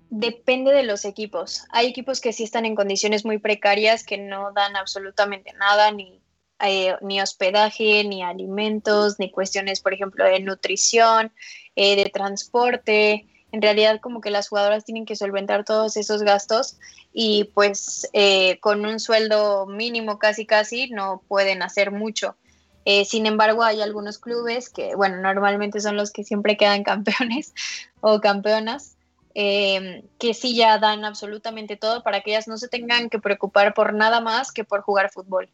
[0.09, 1.66] depende de los equipos.
[1.72, 6.22] Hay equipos que sí están en condiciones muy precarias, que no dan absolutamente nada, ni,
[6.64, 11.32] eh, ni hospedaje, ni alimentos, ni cuestiones, por ejemplo, de nutrición,
[11.76, 16.80] eh, de transporte en realidad como que las jugadoras tienen que solventar todos esos gastos
[17.14, 22.36] y pues eh, con un sueldo mínimo casi casi no pueden hacer mucho.
[22.84, 27.53] Eh, sin embargo, hay algunos clubes que, bueno, normalmente son los que siempre quedan campeones
[28.01, 28.97] o campeonas,
[29.36, 33.76] eh, que sí ya dan absolutamente todo para que ellas no se tengan que preocupar
[33.76, 35.47] por nada más que por jugar fútbol.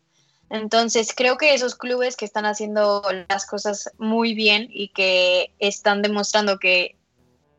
[0.50, 6.02] Entonces, creo que esos clubes que están haciendo las cosas muy bien y que están
[6.02, 6.96] demostrando que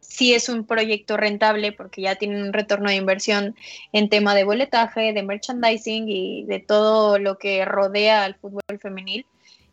[0.00, 3.54] sí es un proyecto rentable porque ya tienen un retorno de inversión
[3.92, 9.24] en tema de boletaje, de merchandising y de todo lo que rodea al fútbol femenil,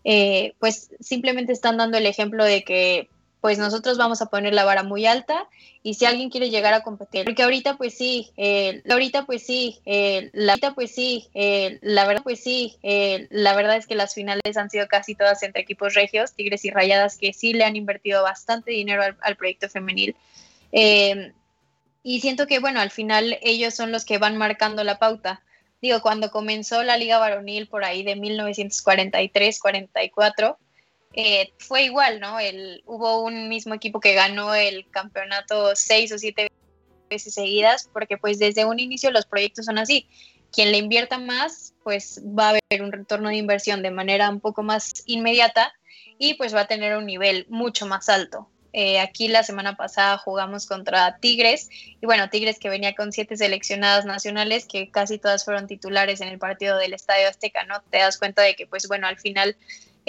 [0.03, 3.09] eh, pues simplemente están dando el ejemplo de que
[3.48, 5.48] pues nosotros vamos a poner la vara muy alta
[5.82, 9.80] y si alguien quiere llegar a competir, porque ahorita pues sí, eh, ahorita pues sí,
[9.86, 13.95] eh, la ahorita pues sí, eh, la verdad pues sí, eh, la verdad es que
[13.95, 17.64] las finales han sido casi todas entre equipos regios, Tigres y Rayadas, que sí le
[17.64, 20.18] han invertido bastante dinero al, al proyecto femenil.
[20.74, 21.32] Eh,
[22.04, 25.41] y siento que bueno, al final ellos son los que van marcando la pauta.
[25.82, 30.58] Digo, cuando comenzó la Liga Varonil por ahí de 1943-44,
[31.14, 32.39] eh, fue igual, ¿no?
[32.39, 36.51] El, hubo un mismo equipo que ganó el campeonato seis o siete
[37.10, 40.08] veces seguidas, porque pues desde un inicio los proyectos son así.
[40.51, 44.39] Quien le invierta más, pues va a haber un retorno de inversión de manera un
[44.39, 45.74] poco más inmediata
[46.18, 48.49] y pues va a tener un nivel mucho más alto.
[48.74, 53.36] Eh, aquí la semana pasada jugamos contra Tigres y bueno, Tigres que venía con siete
[53.36, 57.82] seleccionadas nacionales que casi todas fueron titulares en el partido del Estadio Azteca, ¿no?
[57.89, 59.58] Te das cuenta de que pues bueno, al final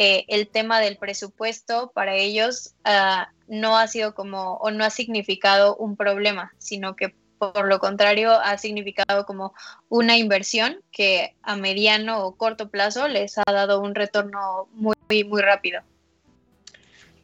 [0.01, 4.90] eh, el tema del presupuesto para ellos uh, no ha sido como o no ha
[4.90, 9.55] significado un problema, sino que por lo contrario ha significado como
[9.88, 14.94] una inversión que a mediano o corto plazo les ha dado un retorno muy,
[15.24, 15.82] muy rápido.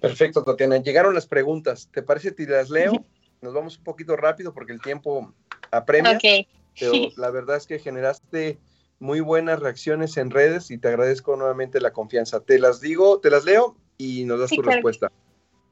[0.00, 0.78] Perfecto, Tatiana.
[0.78, 1.88] Llegaron las preguntas.
[1.92, 3.04] ¿Te parece si las leo?
[3.40, 5.32] Nos vamos un poquito rápido porque el tiempo
[5.70, 6.16] apremia.
[6.16, 6.48] Okay.
[6.76, 8.58] Pero la verdad es que generaste
[8.98, 12.40] muy buenas reacciones en redes y te agradezco nuevamente la confianza.
[12.40, 14.76] Te las digo, te las leo y nos das sí, tu claro.
[14.76, 15.12] respuesta.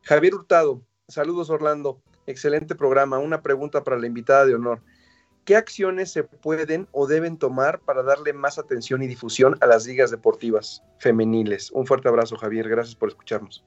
[0.02, 3.18] Javier Hurtado, saludos Orlando, excelente programa.
[3.18, 4.80] Una pregunta para la invitada de honor.
[5.44, 9.86] ¿Qué acciones se pueden o deben tomar para darle más atención y difusión a las
[9.86, 11.72] ligas deportivas femeniles?
[11.72, 12.68] Un fuerte abrazo, Javier.
[12.68, 13.64] Gracias por escucharnos.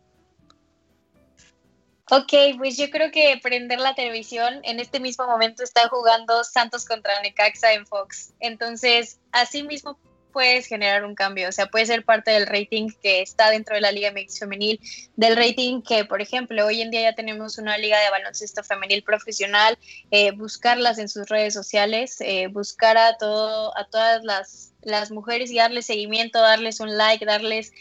[2.11, 6.85] Ok, pues yo creo que prender la televisión, en este mismo momento está jugando Santos
[6.85, 8.33] contra Necaxa en Fox.
[8.39, 9.97] Entonces, así mismo
[10.35, 11.47] puedes generar un cambio.
[11.47, 14.81] O sea, puede ser parte del rating que está dentro de la Liga MX femenil,
[15.15, 19.01] del rating que, por ejemplo, hoy en día ya tenemos una liga de baloncesto femenil
[19.01, 19.79] profesional,
[20.11, 25.51] eh, buscarlas en sus redes sociales, eh, buscar a, todo, a todas las, las mujeres
[25.51, 27.71] y darles seguimiento, darles un like, darles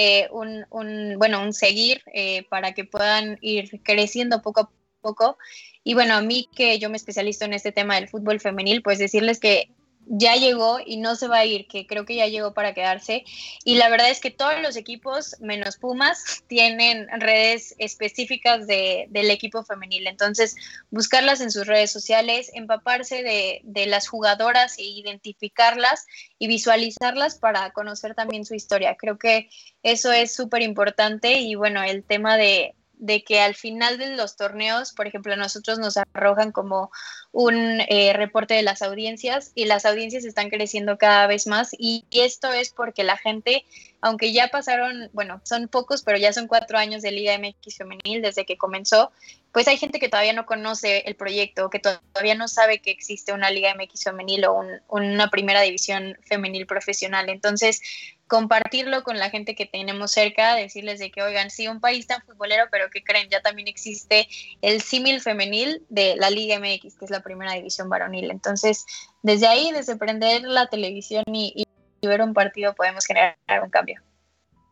[0.00, 2.02] eh, un, un, bueno, un seguir
[2.48, 4.70] para que puedan ir creciendo poco a
[5.00, 5.38] poco.
[5.82, 8.98] Y bueno, a mí que yo me especializo en este tema del fútbol femenil, pues
[8.98, 9.70] decirles que
[10.08, 13.24] ya llegó y no se va a ir, que creo que ya llegó para quedarse.
[13.64, 19.30] Y la verdad es que todos los equipos, menos Pumas, tienen redes específicas de, del
[19.30, 20.06] equipo femenil.
[20.06, 20.56] Entonces,
[20.90, 26.06] buscarlas en sus redes sociales, empaparse de, de las jugadoras e identificarlas
[26.38, 28.96] y visualizarlas para conocer también su historia.
[28.96, 29.50] Creo que
[29.82, 34.36] eso es súper importante y bueno, el tema de, de que al final de los
[34.36, 36.90] torneos, por ejemplo, a nosotros nos arrojan como
[37.32, 42.04] un eh, reporte de las audiencias y las audiencias están creciendo cada vez más y,
[42.10, 43.64] esto es porque la gente,
[44.00, 48.22] aunque ya pasaron, bueno, son pocos, pero ya son cuatro años de Liga MX femenil
[48.22, 49.12] desde que comenzó,
[49.52, 53.32] pues hay gente que todavía no conoce el proyecto, que todavía no sabe que existe
[53.32, 57.28] una Liga MX femenil o una primera división femenil profesional.
[57.28, 57.80] Entonces,
[58.28, 62.22] compartirlo con la gente que tenemos cerca, decirles de que, oigan, sí, un país tan
[62.22, 64.28] futbolero, pero que creen, ya también existe
[64.60, 68.30] el símil femenil de la Liga MX, que es la primera división varonil.
[68.30, 68.84] Entonces,
[69.22, 71.64] desde ahí, desde prender la televisión y,
[72.02, 74.00] ver un partido, podemos generar un cambio.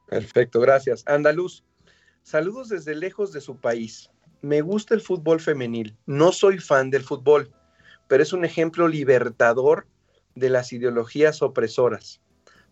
[0.07, 1.03] Perfecto, gracias.
[1.07, 1.65] Andaluz,
[2.23, 4.11] saludos desde lejos de su país.
[4.43, 5.97] Me gusta el fútbol femenil.
[6.07, 7.53] No soy fan del fútbol,
[8.07, 9.89] pero es un ejemplo libertador
[10.35, 12.21] de las ideologías opresoras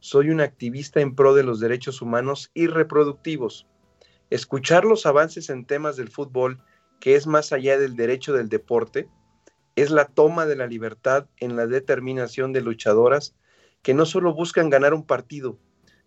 [0.04, 3.66] soy un activista en pro de los derechos humanos y reproductivos.
[4.28, 6.62] Escuchar los avances en temas del fútbol,
[7.00, 9.08] que es más allá del derecho del deporte,
[9.76, 13.34] es la toma de la libertad en la determinación de luchadoras
[13.80, 15.58] que no solo buscan ganar un partido,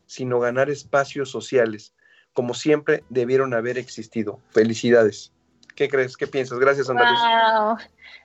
[0.05, 1.95] sino ganar espacios sociales,
[2.33, 4.39] como siempre debieron haber existido.
[4.51, 5.33] Felicidades.
[5.77, 6.17] ¿Qué crees?
[6.17, 6.57] ¿Qué piensas?
[6.57, 7.19] Gracias, Andaluz.
[7.19, 7.77] Wow.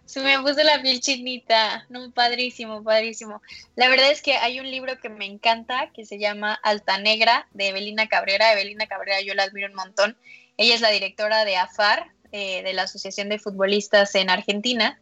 [0.06, 1.84] Se me puso la piel chinita.
[1.90, 3.42] No, padrísimo, padrísimo.
[3.76, 7.46] La verdad es que hay un libro que me encanta que se llama Alta Negra
[7.52, 8.54] de Evelina Cabrera.
[8.54, 10.16] Evelina Cabrera yo la admiro un montón.
[10.56, 14.98] Ella es la directora de AFAR, eh, de la Asociación de Futbolistas en Argentina.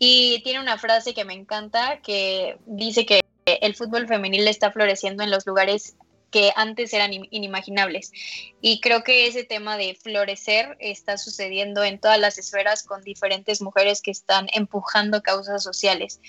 [0.00, 5.22] Y tiene una frase que me encanta que dice que el fútbol femenil está floreciendo
[5.22, 5.94] en los lugares
[6.30, 8.12] que antes eran inimaginables.
[8.60, 13.62] Y creo que ese tema de florecer está sucediendo en todas las esferas con diferentes
[13.62, 16.20] mujeres que están empujando causas sociales.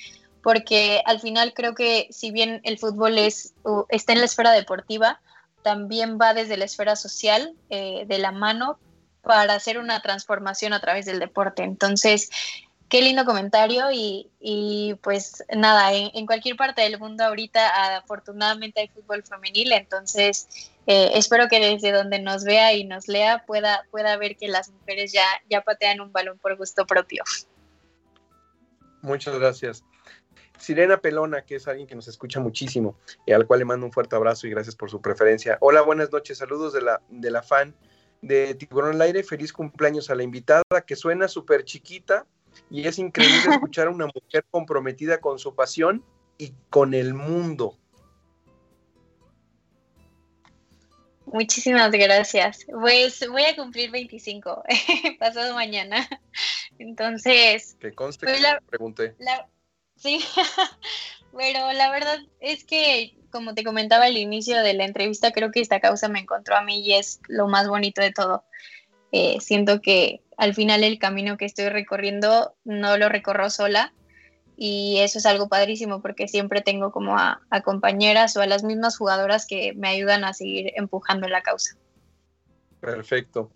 [0.44, 3.54] Porque al final creo que si bien el fútbol es,
[3.90, 5.20] está en la esfera deportiva,
[5.64, 8.80] también va desde la esfera social eh, de la mano
[9.22, 11.64] para hacer una transformación a través del deporte.
[11.64, 12.30] Entonces,
[12.90, 18.88] Qué lindo comentario y, y pues nada, en, cualquier parte del mundo ahorita afortunadamente hay
[18.88, 24.16] fútbol femenil, entonces eh, espero que desde donde nos vea y nos lea pueda, pueda
[24.16, 27.24] ver que las mujeres ya, ya patean un balón por gusto propio.
[29.02, 29.84] Muchas gracias.
[30.58, 33.92] Sirena Pelona, que es alguien que nos escucha muchísimo y al cual le mando un
[33.92, 35.58] fuerte abrazo y gracias por su preferencia.
[35.62, 37.76] Hola, buenas noches, saludos de la, de la fan
[38.22, 42.26] de Tiburón al Aire, feliz cumpleaños a la invitada que suena súper chiquita,
[42.70, 46.04] y es increíble escuchar a una mujer comprometida con su pasión
[46.38, 47.78] y con el mundo.
[51.28, 52.66] Muchísimas gracias.
[52.68, 54.64] Pues voy a cumplir 25
[55.20, 56.08] pasado mañana.
[56.80, 57.76] Entonces.
[57.80, 59.16] Que conste pues que pregunté.
[59.98, 60.24] sí,
[61.38, 65.60] pero la verdad es que, como te comentaba al inicio de la entrevista, creo que
[65.60, 68.46] esta causa me encontró a mí y es lo más bonito de todo.
[69.12, 73.94] Eh, siento que al final el camino que estoy recorriendo no lo recorro sola
[74.58, 78.98] y eso es algo padrísimo porque siempre tengo como a, compañeras o a las mismas
[78.98, 81.78] jugadoras que me ayudan a seguir empujando la causa.
[82.80, 83.52] Perfecto.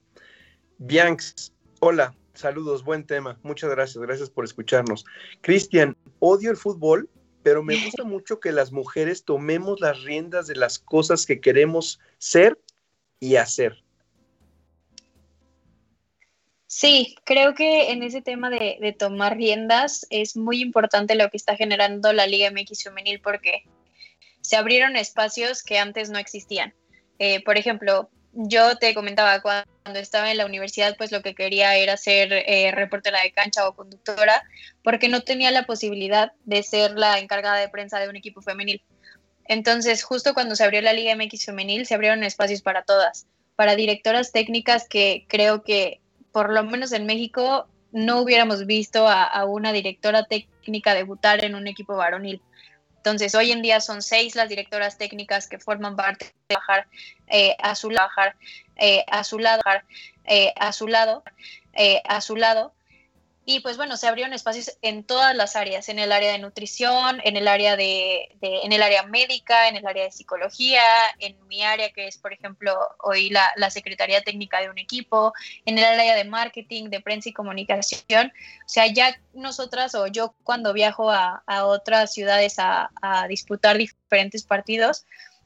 [0.77, 3.39] Bianx, hola, saludos, buen tema.
[3.43, 5.05] Muchas gracias, gracias por escucharnos.
[5.41, 7.09] Cristian, odio el fútbol,
[7.43, 11.99] pero me gusta mucho que las mujeres tomemos las riendas de las cosas que queremos
[12.19, 12.59] ser
[13.19, 13.83] y hacer.
[16.73, 21.57] Sí, creo que en ese tema de, tomar riendas es muy importante lo que está
[21.57, 23.65] generando la Liga MX femenil porque
[24.39, 26.73] se abrieron espacios que antes no existían.
[27.19, 31.75] Eh, por ejemplo, yo te comentaba cuando estaba en la universidad, pues lo que quería
[31.75, 34.41] era ser eh, reportera de cancha o conductora,
[34.81, 38.81] porque no tenía la posibilidad de ser la encargada de prensa de un equipo femenil.
[39.43, 43.75] Entonces, justo cuando se abrió la Liga MX femenil, se abrieron espacios para todas, para
[43.75, 46.00] directoras técnicas que creo que
[46.31, 51.67] por lo menos en México, no hubiéramos visto a, una directora técnica debutar en un
[51.67, 52.41] equipo varonil.
[52.97, 56.87] Entonces, hoy en día son seis las directoras técnicas que forman parte de trabajar
[57.27, 58.09] eh, a su lado,
[58.77, 59.63] eh, a su lado,
[60.25, 61.23] eh, a su lado,
[62.07, 62.73] a su lado
[63.43, 67.19] y pues bueno, se abrieron espacios en todas las áreas, en el área de nutrición,
[67.23, 70.83] en el área de, en el área médica, en el área de psicología,
[71.17, 75.33] en mi área que es, por ejemplo, hoy la, Secretaría Técnica de un equipo,
[75.65, 78.27] en el área de marketing, de prensa y comunicación.
[78.27, 83.77] O sea, ya nosotras o yo cuando viajo a, a otras ciudades a, a, disputar
[83.77, 85.05] diferentes partidos,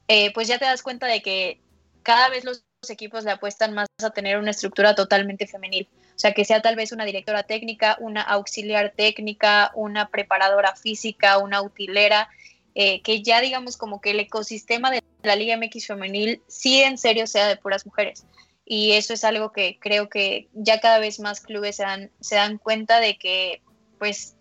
[0.09, 1.61] eh, pues ya te das cuenta de que
[2.03, 5.87] cada vez los equipos le apuestan más a tener una estructura totalmente femenil.
[6.15, 11.37] O sea, que sea tal vez una directora técnica, una auxiliar técnica, una preparadora física,
[11.39, 12.29] una utilera,
[12.73, 16.97] eh, que ya digamos como que el ecosistema de la Liga MX femenil sí en
[16.97, 18.25] serio sea de puras mujeres.
[18.65, 22.35] Y eso es algo que creo que ya cada vez más clubes se dan, se
[22.35, 23.61] dan cuenta de que
[23.99, 24.35] pues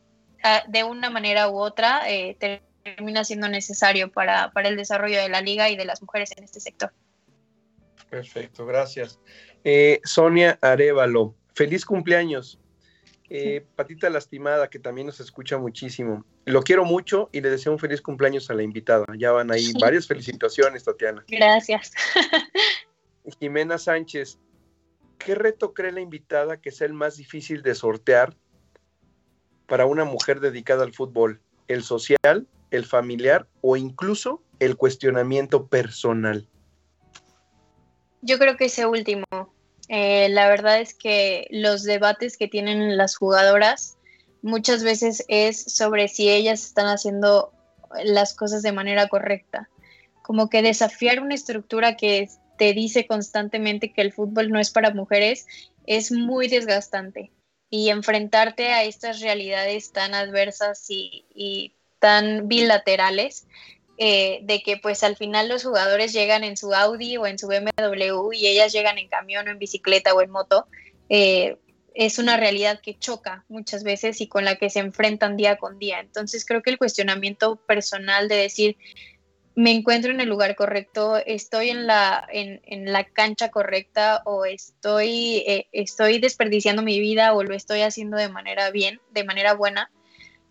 [0.68, 2.36] de una manera u otra eh,
[2.82, 6.44] termina siendo necesario para, para el desarrollo de la liga y de las mujeres en
[6.44, 6.92] este sector.
[8.10, 9.18] Perfecto, gracias.
[9.64, 12.59] Eh, Sonia Arevalo, feliz cumpleaños.
[13.30, 16.24] Eh, Patita Lastimada, que también nos escucha muchísimo.
[16.44, 19.07] Lo quiero mucho y le deseo un feliz cumpleaños a la invitada.
[19.16, 21.24] Ya van ahí varias felicitaciones, Tatiana.
[21.28, 21.92] Gracias.
[23.40, 24.38] Jimena Sánchez,
[25.18, 28.36] ¿qué reto cree la invitada que sea el más difícil de sortear
[29.66, 31.40] para una mujer dedicada al fútbol?
[31.66, 36.46] ¿El social, el familiar o incluso el cuestionamiento personal?
[38.20, 39.24] Yo creo que ese último.
[39.89, 43.97] Eh, la verdad es que los debates que tienen las jugadoras
[44.43, 47.53] muchas veces es sobre si ellas están haciendo
[48.05, 49.68] las cosas de manera correcta.
[50.22, 54.93] Como que desafiar una estructura que te dice constantemente que el fútbol no es para
[54.93, 55.47] mujeres
[55.87, 57.30] es muy desgastante.
[57.70, 63.47] Y enfrentarte a estas realidades tan adversas y, y tan bilaterales
[63.97, 67.47] eh, de que pues al final los jugadores llegan en su Audi o en su
[67.47, 70.66] BMW y ellas llegan en camión o en bicicleta o en moto,
[71.09, 71.57] eh,
[71.95, 75.78] es una realidad que choca muchas veces y con la que se enfrentan día con
[75.78, 76.01] día.
[76.01, 78.76] Entonces creo que el cuestionamiento personal de decir,
[79.55, 84.45] me encuentro en el lugar correcto, estoy en la, en, en la cancha correcta o
[84.45, 89.55] estoy, eh, estoy desperdiciando mi vida o lo estoy haciendo de manera bien, de manera
[89.55, 89.92] buena,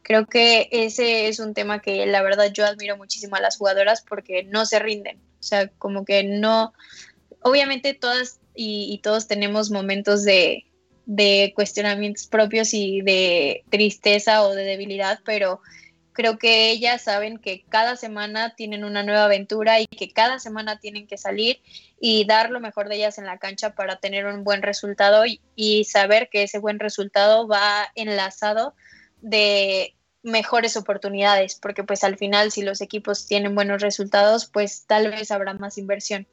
[0.03, 4.03] Creo que ese es un tema que la verdad yo admiro muchísimo a las jugadoras
[4.07, 5.17] porque no se rinden.
[5.39, 6.73] O sea, como que no,
[7.41, 10.65] obviamente todas y, todos tenemos momentos de,
[11.55, 15.61] cuestionamientos propios y de tristeza o de debilidad, pero
[16.11, 20.79] creo que ellas saben que cada semana tienen una nueva aventura y que cada semana
[20.79, 21.59] tienen que salir
[21.99, 25.41] y dar lo mejor de ellas en la cancha para tener un buen resultado y,
[25.55, 28.75] y saber que ese buen resultado va enlazado
[29.23, 35.09] de mejores oportunidades, porque pues al final si los equipos tienen buenos resultados, pues tal
[35.09, 36.27] vez habrá más inversión.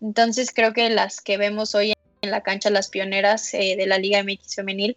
[0.00, 3.98] Entonces creo que las que vemos hoy en la cancha, las pioneras eh, de la
[3.98, 4.96] Liga MX femenil,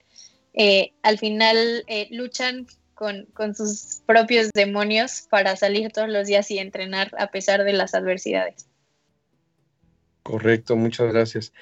[0.53, 6.51] eh, al final eh, luchan con, con, sus propios demonios para salir todos los días
[6.51, 8.67] y entrenar a pesar de las adversidades.
[10.23, 11.53] Correcto, muchas gracias.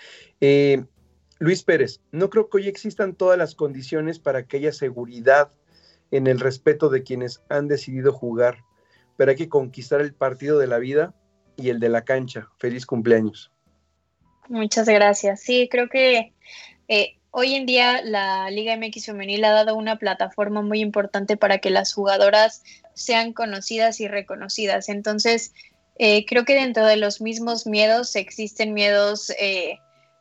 [1.40, 5.52] Luis Pérez, no creo que hoy existan todas las condiciones para que haya seguridad
[6.12, 8.64] en el respeto de quienes han decidido jugar,
[9.18, 11.14] pero hay que conquistar el partido de la vida
[11.56, 12.48] y el de la cancha.
[12.58, 13.52] Feliz cumpleaños.
[14.48, 15.42] Muchas gracias.
[15.42, 16.34] Sí, creo que
[16.88, 21.58] eh, hoy en día la Liga MX Femenil ha dado una plataforma muy importante para
[21.58, 24.90] que las jugadoras sean conocidas y reconocidas.
[24.90, 25.54] Entonces,
[26.00, 29.80] eh, creo que dentro de los mismos miedos existen miedos eh,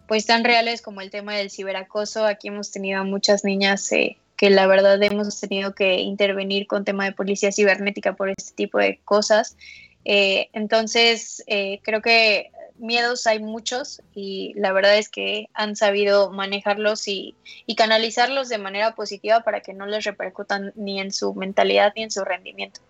[0.09, 2.24] pues tan reales como el tema del ciberacoso.
[2.24, 3.91] Aquí hemos tenido a muchas niñas
[4.37, 8.78] que la verdad hemos tenido que intervenir con tema de policía cibernética por este tipo
[8.78, 9.57] de cosas.
[10.05, 16.30] Eh, entonces, eh, creo que miedos hay muchos y la verdad es que han sabido
[16.30, 17.34] manejarlos y,
[17.64, 22.03] y, canalizarlos de manera positiva para que no les repercutan ni en su mentalidad ni
[22.03, 22.80] en su rendimiento.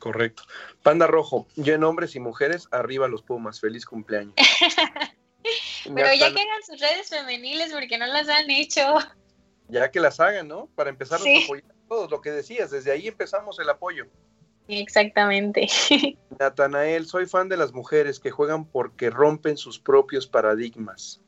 [0.00, 0.42] Correcto.
[0.82, 3.60] Panda Rojo, yo en hombres y mujeres, arriba los Pumas.
[3.60, 4.34] Feliz cumpleaños.
[5.94, 8.82] Pero ya que hagan sus redes femeniles porque no las han hecho
[9.70, 10.68] ya que las hagan, ¿no?
[10.74, 14.06] Para empezar a apoyar todos, lo que decías, desde ahí empezamos el apoyo.
[14.68, 15.68] Exactamente.
[16.38, 21.20] Natanael, soy fan de las mujeres que juegan porque rompen sus propios paradigmas.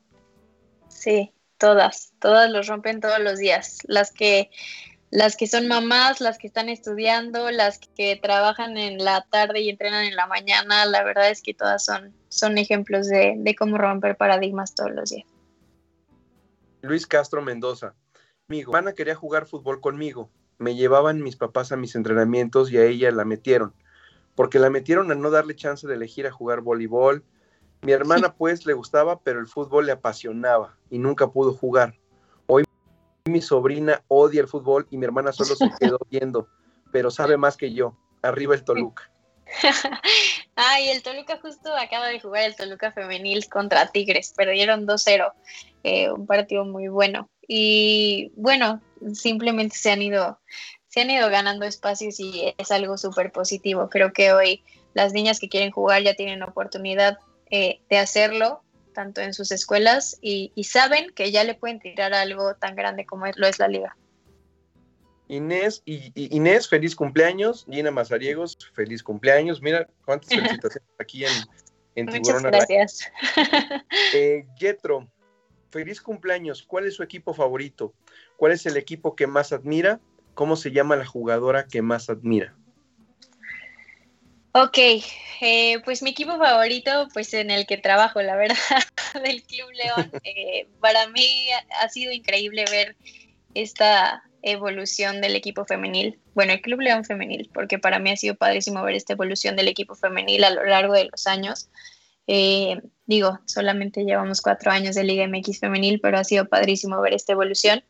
[0.88, 3.78] Sí, todas, todas los rompen todos los días.
[3.84, 4.50] Las que,
[5.10, 9.70] las que son mamás, las que están estudiando, las que trabajan en la tarde y
[9.70, 13.78] entrenan en la mañana, la verdad es que todas son, son ejemplos de, de cómo
[13.78, 15.26] romper paradigmas todos los días.
[16.82, 17.94] Luis Castro Mendoza,
[18.48, 18.72] amigo.
[18.72, 20.30] Hermana quería jugar fútbol conmigo.
[20.58, 23.74] me llevaban mis papás a mis entrenamientos y a ella la metieron,
[24.36, 27.24] porque la metieron a no darle chance de elegir a jugar voleibol.
[27.80, 31.98] Mi hermana pues le gustaba, pero el fútbol le apasionaba y nunca pudo jugar.
[32.46, 32.62] Hoy
[33.24, 36.48] mi sobrina odia el fútbol y mi hermana solo se quedó viendo,
[36.92, 37.96] pero sabe más que yo.
[38.22, 39.10] Arriba el Toluca.
[40.54, 45.32] Ay, el Toluca justo acaba de jugar el Toluca femenil contra Tigres, perdieron 2-0,
[45.82, 47.28] eh, un partido muy bueno.
[47.46, 48.80] Y bueno,
[49.14, 50.40] simplemente se han ido,
[50.88, 53.88] se han ido ganando espacios y es algo súper positivo.
[53.90, 54.62] Creo que hoy
[54.94, 57.18] las niñas que quieren jugar ya tienen oportunidad
[57.50, 58.62] eh, de hacerlo,
[58.94, 63.06] tanto en sus escuelas, y, y, saben que ya le pueden tirar algo tan grande
[63.06, 63.96] como es, lo es la liga.
[65.28, 67.66] Inés, y, Inés, feliz cumpleaños.
[67.70, 69.62] Gina Mazariegos, feliz cumpleaños.
[69.62, 70.28] Mira cuántas
[70.60, 71.32] felicitaciones aquí en,
[71.94, 73.12] en Muchas gracias.
[74.14, 75.08] Eh, Jetro,
[75.72, 76.62] feliz cumpleaños.
[76.62, 77.94] ¿Cuál es su equipo favorito?
[78.36, 80.00] ¿Cuál es el equipo que más admira?
[80.34, 82.54] ¿Cómo se llama la jugadora que más admira?
[84.54, 84.78] Ok,
[85.40, 88.56] eh, pues mi equipo favorito, pues en el que trabajo, la verdad,
[89.24, 90.12] del Club León.
[90.24, 91.48] Eh, para mí
[91.80, 92.96] ha sido increíble ver
[93.54, 98.34] esta evolución del equipo femenil, bueno, el Club León femenil, porque para mí ha sido
[98.34, 101.68] padrísimo ver esta evolución del equipo femenil a lo largo de los años.
[102.26, 102.80] Eh,
[103.12, 107.32] digo, solamente llevamos cuatro años de Liga MX femenil, pero ha sido padrísimo ver esta
[107.32, 107.84] evolución.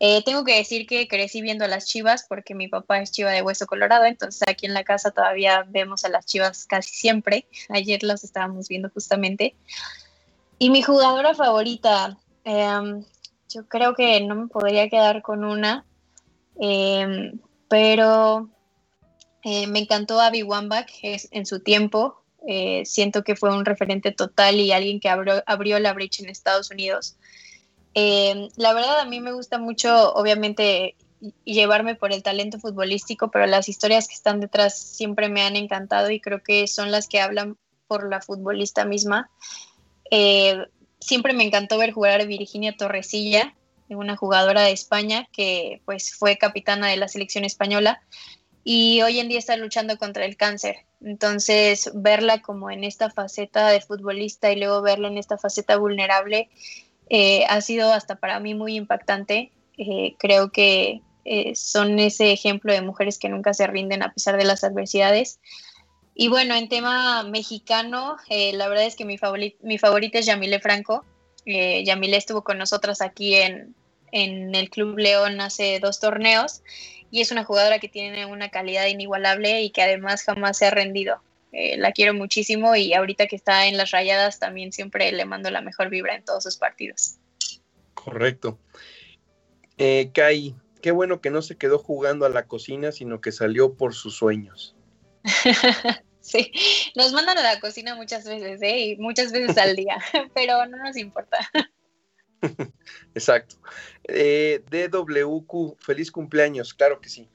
[0.00, 3.30] Eh, tengo que decir que crecí viendo a las chivas porque mi papá es chiva
[3.30, 7.46] de hueso colorado, entonces aquí en la casa todavía vemos a las chivas casi siempre.
[7.68, 9.54] Ayer las estábamos viendo justamente.
[10.58, 13.04] Y mi jugadora favorita, em,
[13.50, 15.84] yo creo que no me podría quedar con una,
[16.58, 17.38] em,
[17.68, 18.48] pero
[19.42, 22.23] eh, me encantó Abby Wambach en su tiempo.
[22.46, 26.30] Eh, siento que fue un referente total y alguien que abrió, abrió la brecha en
[26.30, 27.16] Estados Unidos.
[27.94, 30.96] Em, la verdad a mí me gusta mucho, obviamente,
[31.44, 36.10] llevarme por el talento futbolístico, pero las historias que están detrás siempre me han encantado
[36.10, 39.30] y creo que son las que hablan por la futbolista misma.
[40.10, 40.56] Eh,
[41.00, 43.54] siempre me encantó ver jugar a Virginia Torresilla,
[43.88, 48.02] una jugadora de España que pues fue capitana de la selección española
[48.64, 50.78] y hoy en día está luchando contra el cáncer.
[51.02, 56.48] Entonces, verla como en esta faceta de futbolista y luego verla en esta faceta vulnerable
[57.10, 59.52] eh, ha sido hasta para mí muy impactante.
[59.76, 64.38] Eh, creo que eh, son ese ejemplo de mujeres que nunca se rinden a pesar
[64.38, 65.40] de las adversidades.
[66.14, 69.18] Y bueno, en tema mexicano, la verdad es que mi,
[69.62, 71.04] mi favorita es Yamile Franco.
[71.44, 73.74] Yamile estuvo con nosotras aquí en,
[74.12, 76.62] en el Club León hace dos torneos
[77.14, 80.72] y es una jugadora que tiene una calidad inigualable y que además jamás se ha
[80.72, 81.22] rendido.
[81.52, 85.48] Eh, la quiero muchísimo y ahorita que está en las rayadas también siempre le mando
[85.52, 87.18] la mejor vibra en todos sus partidos.
[87.94, 88.58] Correcto.
[89.78, 93.74] Eh, Kai, qué bueno que no se quedó jugando a la cocina, sino que salió
[93.74, 94.74] por sus sueños.
[96.20, 96.50] sí,
[96.96, 98.86] nos mandan a la cocina muchas veces, ¿eh?
[98.86, 99.98] Y muchas veces al día,
[100.34, 101.38] pero no nos importa.
[103.14, 103.56] Exacto.
[104.04, 107.28] Eh, DWQ, feliz cumpleaños, claro que sí.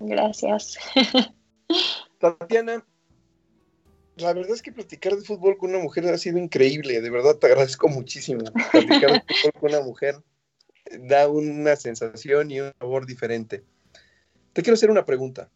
[0.00, 0.78] Gracias.
[2.18, 2.84] Tatiana,
[4.16, 7.36] la verdad es que platicar de fútbol con una mujer ha sido increíble, de verdad
[7.36, 8.44] te agradezco muchísimo.
[8.70, 10.16] Platicar de fútbol con una mujer
[11.00, 13.64] da una sensación y un sabor diferente.
[14.52, 15.50] Te quiero hacer una pregunta.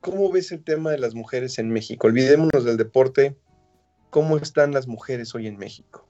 [0.00, 2.06] ¿Cómo ves el tema de las mujeres en México?
[2.06, 3.36] Olvidémonos del deporte.
[4.10, 6.05] ¿Cómo están las mujeres hoy en México?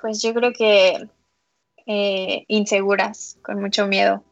[0.00, 1.08] Pues yo creo que
[1.86, 4.22] eh, inseguras, con mucho miedo,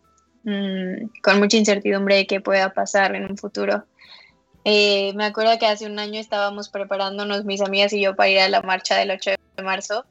[0.45, 3.85] mmm, con mucha incertidumbre de qué pueda pasar en un futuro.
[4.65, 8.41] Eh, me acuerdo que hace un año estábamos preparándonos mis amigas y yo para ir
[8.41, 10.05] a la marcha del 8 de marzo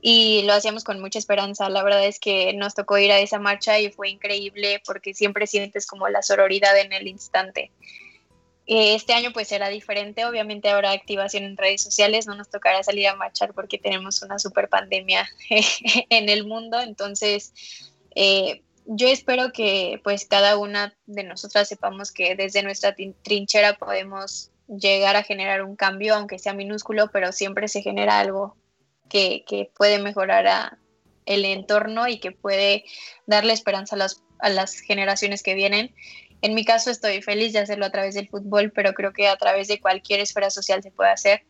[0.00, 1.70] y lo hacíamos con mucha esperanza.
[1.70, 5.46] La verdad es que nos tocó ir a esa marcha y fue increíble porque siempre
[5.46, 7.70] sientes como la sororidad en el instante.
[8.66, 12.82] Eh, este año pues será diferente, obviamente habrá activación en redes sociales, no nos tocará
[12.82, 15.28] salir a marchar porque tenemos una super pandemia
[16.10, 17.52] en el mundo, entonces
[18.14, 24.50] eh, yo espero que pues cada una de nosotras sepamos que desde nuestra trinchera podemos
[24.68, 28.56] llegar a generar un cambio, aunque sea minúsculo, pero siempre se genera algo
[29.08, 30.78] que, puede mejorar
[31.26, 32.84] el entorno y que puede
[33.26, 35.94] darle esperanza a las, a las generaciones que vienen.
[36.42, 39.36] En mi caso estoy feliz de hacerlo a través del fútbol, pero creo que a
[39.36, 41.44] través de cualquier esfera social se puede hacer.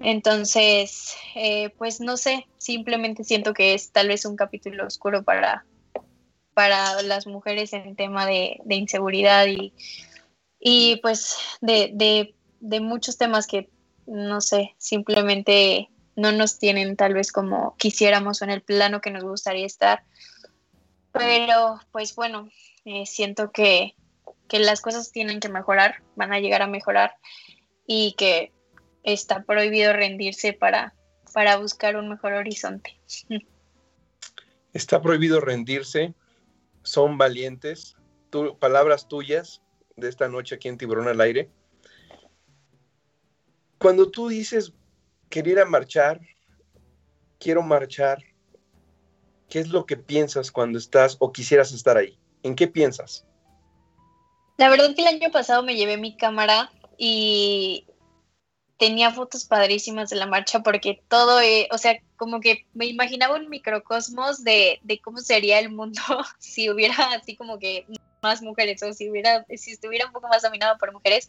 [0.00, 5.64] Entonces, eh, pues no sé, simplemente siento que es tal vez un capítulo oscuro para,
[6.54, 9.74] para las mujeres en tema de, inseguridad y,
[10.58, 13.68] y pues de, de, muchos temas que,
[14.06, 19.10] no sé, simplemente no nos tienen tal vez como quisiéramos o en el plano que
[19.10, 20.02] nos gustaría estar.
[21.12, 22.48] Pero pues bueno,
[22.86, 23.94] eh, siento que,
[24.50, 27.14] que las cosas tienen que mejorar, van a llegar a mejorar
[27.86, 28.52] y que
[29.04, 30.92] está prohibido rendirse para,
[31.32, 33.00] para buscar un mejor horizonte.
[34.72, 36.14] Está prohibido rendirse,
[36.82, 37.96] son valientes.
[38.58, 39.62] palabras tuyas
[39.96, 41.50] de esta noche aquí en Tiburón al Aire.
[43.78, 44.72] Cuando tú dices
[45.28, 46.20] querer marchar,
[47.38, 48.22] quiero marchar,
[49.48, 52.18] ¿qué es lo que piensas cuando estás o quisieras estar ahí?
[52.42, 53.26] ¿En qué piensas?
[54.60, 57.86] La verdad que el año pasado me llevé mi cámara y
[58.76, 63.36] tenía fotos padrísimas de la marcha porque todo, eh, o sea, como que me imaginaba
[63.36, 66.02] un microcosmos de, de, cómo sería el mundo
[66.38, 67.86] si hubiera así como que
[68.20, 71.26] más mujeres o si hubiera, si estuviera un poco más dominado por mujeres,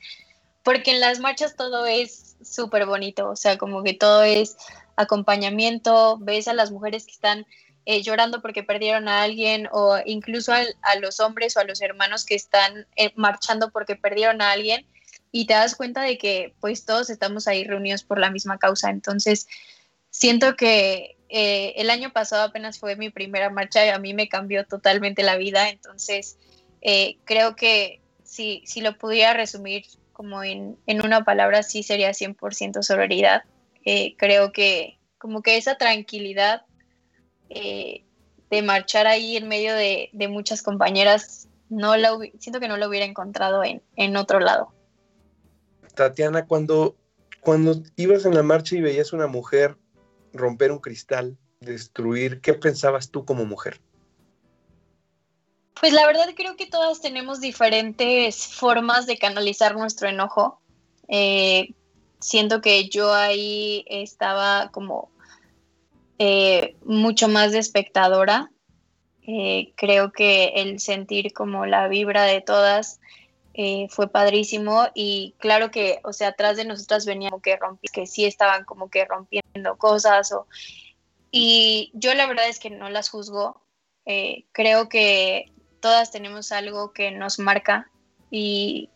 [0.62, 4.58] porque en las marchas todo es súper bonito, o sea, como que todo es
[4.98, 7.46] acompañamiento, ves a las mujeres que están
[7.86, 11.82] eh, llorando porque perdieron a alguien o incluso a, a, los hombres o a los
[11.82, 14.86] hermanos que están eh, marchando porque perdieron a alguien
[15.32, 18.90] y te das cuenta de que pues todos estamos ahí reunidos por la misma causa.
[18.90, 19.48] Entonces,
[20.10, 24.28] siento que eh, el año pasado apenas fue mi primera marcha y a mí me
[24.28, 25.70] cambió totalmente la vida.
[25.70, 26.38] Entonces,
[26.82, 32.12] eh, creo que si, si lo pudiera resumir como en, en una palabra, sí sería
[32.12, 33.44] 100% sororidad.
[33.86, 36.64] Eh, creo que como que esa tranquilidad
[37.54, 42.88] de marchar ahí en medio de, de muchas compañeras, no la, siento que no lo
[42.88, 44.74] hubiera encontrado en, en otro lado.
[45.95, 46.95] Tatiana, cuando,
[47.39, 49.78] cuando ibas en la marcha y veías una mujer
[50.34, 53.80] romper un cristal, destruir, ¿qué pensabas tú como mujer?
[55.80, 60.62] Pues la verdad creo que todas tenemos diferentes formas de canalizar nuestro enojo.
[61.08, 61.74] Eh,
[62.20, 65.10] siento que yo ahí estaba como
[66.24, 68.51] eh, mucho más de espectadora.
[69.24, 72.99] Eh, creo que el sentir como la vibra de todas
[73.55, 74.88] eh, fue padrísimo.
[74.93, 78.91] Y claro que, o sea, atrás de nosotras venían como que que sí estaban como
[78.91, 80.45] que rompiendo cosas o,
[81.32, 83.63] y yo la verdad es que no las juzgo,
[84.05, 87.89] eh, creo que todas tenemos algo que nos marca
[88.30, 88.91] y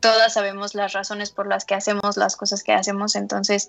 [0.00, 3.68] todas sabemos las razones por las que hacemos las cosas que hacemos, entonces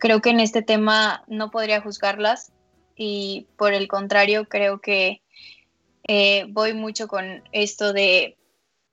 [0.00, 2.50] creo que en este tema no podría juzgarlas
[2.96, 5.22] y por el contrario creo que
[6.08, 8.36] eh, voy mucho con esto de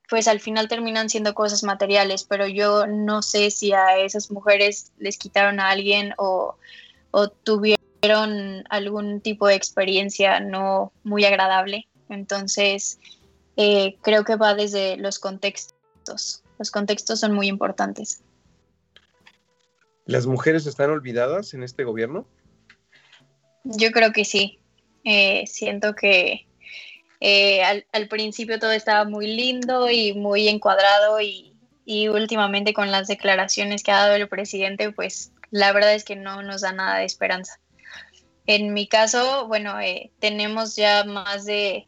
[0.10, 4.92] pues al final terminan siendo cosas materiales, pero yo no sé si a esas mujeres
[4.98, 6.56] les quitaron a alguien o,
[7.44, 11.88] tuvieron algún tipo de experiencia no muy agradable.
[12.10, 13.00] Entonces,
[13.58, 16.44] eh, creo que va desde los contextos.
[16.60, 18.22] Los contextos son muy importantes.
[20.08, 22.28] ¿Las mujeres están olvidadas en este gobierno?
[23.64, 24.60] Yo creo que sí.
[25.04, 26.48] Eh, siento que
[27.20, 31.54] eh, al, principio todo estaba muy lindo y muy encuadrado y,
[32.10, 36.42] últimamente con las declaraciones que ha dado el presidente, pues la verdad es que no
[36.42, 37.60] nos da nada de esperanza.
[38.46, 41.88] En mi caso, bueno, eh, tenemos ya más de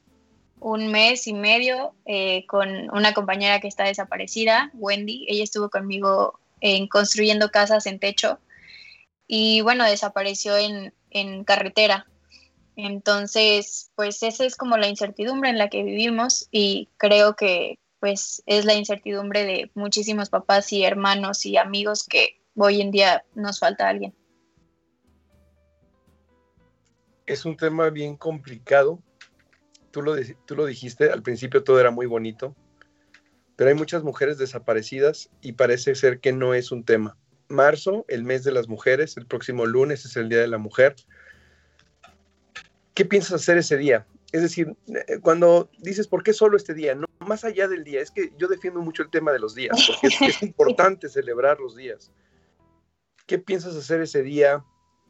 [0.60, 5.26] un mes y medio eh, con una compañera que está desaparecida, Wendy.
[5.30, 8.40] Ella estuvo conmigo en construyendo casas en techo
[9.28, 12.08] y bueno, desapareció en, en carretera.
[12.76, 18.42] Entonces, pues esa es como la incertidumbre en la que vivimos y creo que pues
[18.46, 23.60] es la incertidumbre de muchísimos papás y hermanos y amigos que hoy en día nos
[23.60, 24.16] falta alguien.
[27.26, 29.00] Es un tema bien complicado.
[29.92, 32.56] Tú lo, tú lo dijiste, al principio todo era muy bonito,
[33.60, 37.18] pero hay muchas mujeres desaparecidas y parece ser que no es un tema.
[37.50, 40.96] Marzo, el mes de las mujeres, el próximo lunes es el Día de la Mujer
[42.94, 44.08] ¿qué piensas hacer ese día?
[44.32, 46.96] Es decir, eh, cuando dices, ¿por qué solo este día?
[46.96, 49.78] No, más allá del día, es que yo defiendo mucho el tema de los días,
[49.88, 52.14] porque es, importante celebrar los días.
[53.26, 54.64] ¿Qué piensas hacer ese día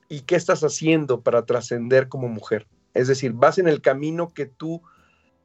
[0.08, 2.68] y qué estás haciendo para trascender como mujer?
[2.96, 4.82] Es decir, ¿vas en el camino que tú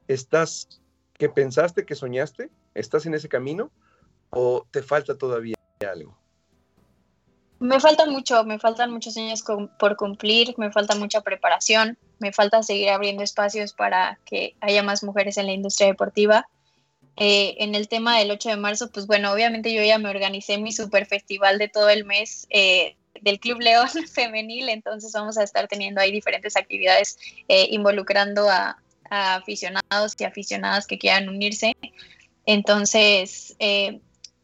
[0.08, 0.80] estás,
[1.18, 2.50] que pensaste, que soñaste?
[2.74, 3.70] ¿Estás en ese camino
[4.30, 5.56] o te falta todavía
[5.90, 6.18] algo?
[7.60, 9.42] Me falta mucho, me faltan muchos años
[9.78, 15.02] por cumplir, me falta mucha preparación, me falta seguir abriendo espacios para que haya más
[15.02, 16.46] mujeres en la industria deportiva.
[17.16, 20.58] Eh, en el tema del 8 de marzo, pues bueno, obviamente yo ya me organicé
[20.58, 25.44] mi super festival de todo el mes eh, del Club León Femenil, entonces vamos a
[25.44, 27.16] estar teniendo ahí diferentes actividades
[27.48, 28.76] eh, involucrando a,
[29.10, 31.72] a, aficionados y aficionadas que quieran unirse.
[32.46, 33.56] Entonces,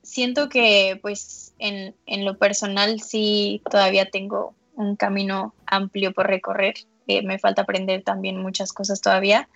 [0.02, 6.74] siento que pues en, en, lo personal sí todavía tengo un camino amplio por recorrer.
[7.06, 9.48] me falta aprender también muchas cosas todavía.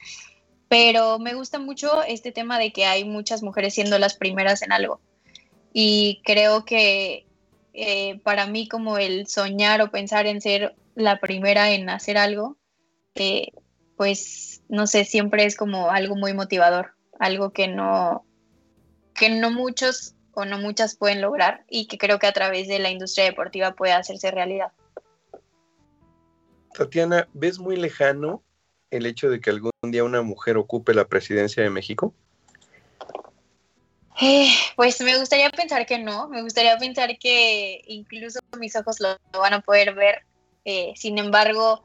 [0.68, 4.72] pero me gusta mucho este tema de que hay muchas mujeres siendo las primeras en
[4.72, 5.00] algo.
[5.72, 7.26] Y creo que
[7.74, 12.56] eh, para mí como el soñar o pensar en ser la primera en hacer algo,
[13.14, 13.48] eh,
[13.96, 18.24] pues no sé, siempre es como algo muy motivador, algo que no,
[19.14, 22.78] que no muchos o no muchas pueden lograr y que creo que a través de
[22.78, 24.72] la industria deportiva puede hacerse realidad.
[26.72, 28.42] Tatiana, ¿ves muy lejano
[28.90, 32.14] el hecho de que algún día una mujer ocupe la presidencia de México?
[34.20, 39.18] Eh, pues me gustaría pensar que no, me gustaría pensar que incluso mis ojos lo,
[39.32, 40.22] van a poder ver.
[40.64, 41.82] Eh, sin embargo,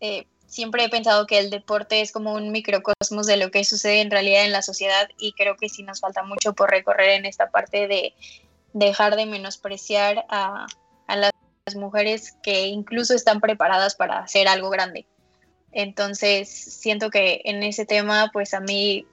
[0.00, 4.00] eh, siempre he pensado que el deporte es como un microcosmos de lo que sucede
[4.00, 7.24] en realidad en la sociedad y creo que sí nos falta mucho por recorrer en
[7.24, 8.14] esta parte de
[8.72, 10.66] dejar de menospreciar a,
[11.06, 11.32] las
[11.74, 15.06] mujeres que incluso están preparadas para hacer algo grande.
[15.72, 19.06] Entonces, siento que en ese tema, pues a mí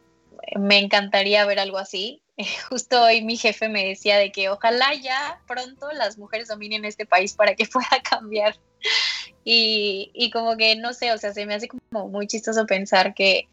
[0.56, 2.22] me encantaría ver algo así.
[2.70, 7.06] Justo hoy mi jefe me decía de que ojalá ya pronto las mujeres dominen este
[7.06, 8.56] país para que pueda cambiar
[9.50, 13.48] y, como que no sé, o sea, se me hace como muy chistoso pensar que,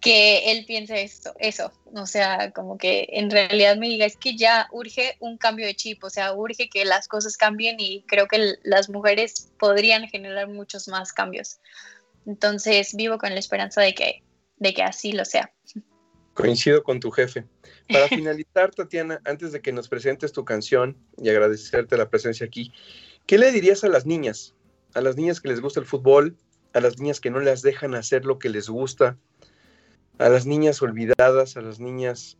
[0.00, 4.36] que él piense esto, eso, o sea, como que en realidad me diga, es que
[4.36, 8.28] ya urge un cambio de chip, o sea, urge que las cosas cambien y creo
[8.28, 11.58] que las mujeres podrían generar muchos más cambios.
[12.24, 14.22] Entonces vivo con la esperanza de que,
[14.58, 15.52] de que así lo sea.
[16.34, 17.44] Coincido con tu jefe.
[17.88, 22.72] Para finalizar, Tatiana, antes de que nos presentes tu canción y agradecerte la presencia aquí,
[23.30, 24.56] ¿Qué le dirías a las niñas?
[24.92, 26.36] A las niñas que les gusta el fútbol,
[26.72, 29.16] a las niñas que no les dejan hacer lo que les gusta,
[30.18, 32.38] a las niñas olvidadas, a las niñas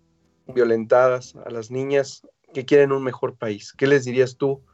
[0.48, 3.72] violentadas, a las niñas que quieren un mejor país.
[3.72, 4.64] ¿Qué les dirías tú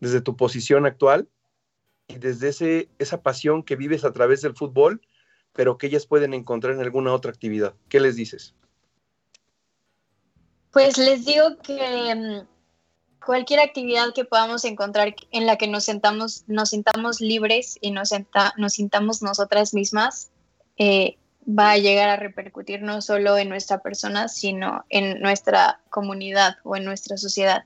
[0.00, 1.28] desde tu posición actual
[2.08, 5.02] y desde ese, esa pasión que vives a través del fútbol,
[5.52, 7.74] pero que ellas pueden encontrar en alguna otra actividad?
[7.88, 8.54] ¿Qué les dices?
[10.72, 12.46] Pues les digo que mm,
[13.24, 18.10] cualquier actividad que podamos encontrar en la que nos sentamos, nos sintamos libres y nos,
[18.56, 20.30] nos sintamos nosotras mismas,
[20.78, 26.56] eh, va a llegar a repercutir no solo en nuestra persona, sino en nuestra comunidad
[26.64, 27.64] o en nuestra sociedad.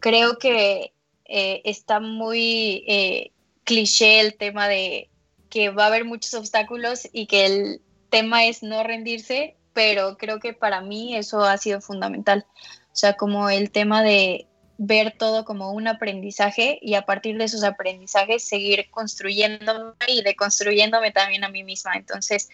[0.00, 0.92] Creo que
[1.26, 3.32] eh, está muy eh,
[3.64, 5.10] cliché el tema de
[5.54, 7.80] que va a haber muchos obstáculos y que el
[8.10, 12.44] tema es no rendirse, pero creo que para mí eso ha sido fundamental.
[12.86, 14.48] O sea, como el tema de
[14.78, 21.12] ver todo como un aprendizaje y a partir de esos aprendizajes seguir construyéndome y deconstruyéndome
[21.12, 21.92] también a mí misma.
[21.94, 22.48] Entonces,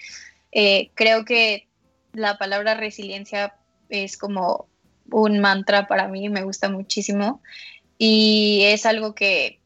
[0.53, 1.68] eh, creo que
[2.12, 3.57] la palabra resiliencia
[3.88, 4.68] es como
[5.11, 7.40] un mantra para mí, me gusta muchísimo
[7.96, 9.59] y es algo que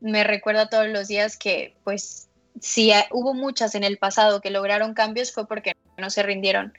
[0.00, 2.25] me recuerda todos los días que pues
[2.60, 6.72] si hubo muchas en el pasado que lograron cambios fue porque no se rindieron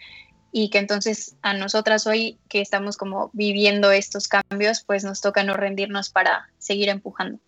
[0.51, 5.43] y que entonces a nosotras hoy que estamos como viviendo estos cambios, pues nos toca
[5.43, 7.39] no rendirnos para seguir empujando.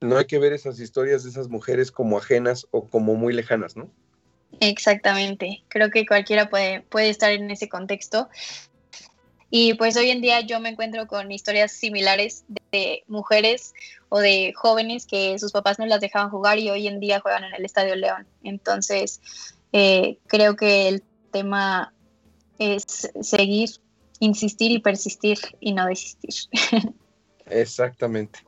[0.00, 3.76] No hay que ver esas historias de esas mujeres como ajenas o como muy lejanas,
[3.76, 3.90] ¿no?
[4.60, 8.28] Exactamente, creo que cualquiera puede, puede estar en ese contexto.
[9.50, 12.60] Y pues hoy en día yo me encuentro con historias similares de
[13.06, 13.74] mujeres
[14.08, 17.44] o de jóvenes que sus papás no las dejaban jugar y hoy en día juegan
[17.44, 18.26] en el Estadio León.
[18.42, 19.20] Entonces,
[19.72, 21.02] eh, creo que el
[21.32, 21.92] tema
[22.58, 23.70] es seguir,
[24.20, 26.34] insistir y persistir y no desistir.
[27.46, 28.40] Exactamente.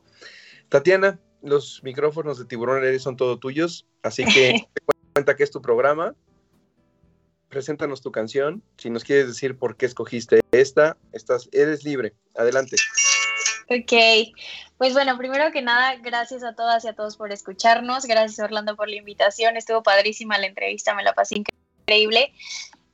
[0.69, 4.67] Tatiana, los micrófonos de Tiburón son todos tuyos, así que
[5.13, 6.15] cuenta que es tu programa.
[7.49, 8.61] Preséntanos tu canción.
[8.77, 12.13] Si nos quieres decir por qué escogiste esta, estás, eres libre.
[12.35, 12.75] Adelante.
[13.69, 14.33] Ok,
[14.79, 18.05] pues bueno, primero que nada, gracias a todas y a todos por escucharnos.
[18.05, 19.57] Gracias Orlando por la invitación.
[19.57, 22.33] Estuvo padrísima la entrevista, me la pasé increíble.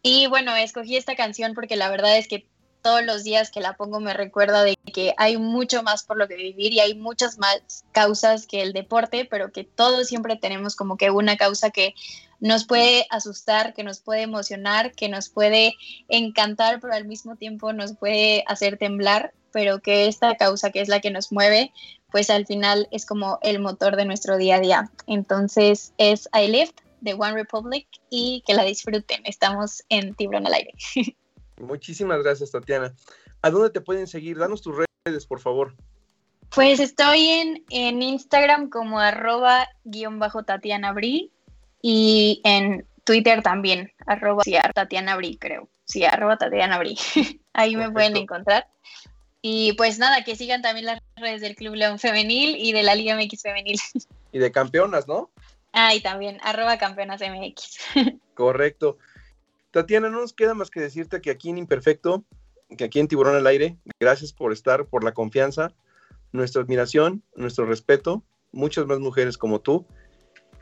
[0.02, 2.50] Y bueno, escogí esta canción porque la verdad es que
[2.82, 6.28] todos los días que la pongo me recuerda de que hay mucho más por lo
[6.28, 10.76] que vivir y hay muchas más causas que el deporte, pero que todos siempre tenemos
[10.76, 11.96] como que una causa que
[12.40, 15.74] nos puede asustar, que nos puede emocionar, que nos puede
[16.10, 20.90] encantar, pero al mismo tiempo nos puede hacer temblar, pero que esta causa que es
[20.90, 21.72] la que nos mueve,
[22.12, 24.92] pues al final es como el motor de nuestro día a día.
[25.08, 29.22] Entonces es I Lift de One Republic y que la disfruten.
[29.24, 30.74] Estamos en Tiburón al aire.
[31.62, 32.94] Muchísimas gracias, Tatiana.
[33.42, 34.38] ¿A dónde te pueden seguir?
[34.38, 34.76] Danos tus
[35.06, 35.74] redes, por favor.
[36.54, 41.32] Pues estoy en, en Instagram como arroba guion bajo Tatiana Bri
[41.82, 44.44] y en Twitter también, arroba
[44.74, 45.70] Tatiana Bri, creo.
[45.86, 46.98] Sí, arroba Tatiana Bri.
[47.54, 48.68] Ahí me pueden encontrar.
[49.48, 52.96] Y pues nada, que sigan también las redes del Club León Femenil y de la
[52.96, 53.80] Liga MX Femenil.
[54.32, 55.30] Y de campeonas, ¿no?
[55.72, 57.78] Ah, y también, arroba campeonas MX.
[58.34, 58.98] Correcto.
[59.70, 62.26] Tatiana, no nos queda más que decirte que aquí en Imperfecto,
[62.76, 65.72] que aquí en Tiburón al Aire, gracias por estar, por la confianza,
[66.32, 69.86] nuestra admiración, nuestro respeto, muchas más mujeres como tú,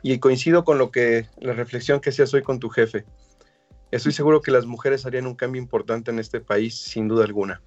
[0.02, 3.06] y coincido con lo que, la reflexión que hacías hoy con tu jefe.
[3.90, 7.62] Estoy seguro que las mujeres harían un cambio importante en este país, sin duda alguna.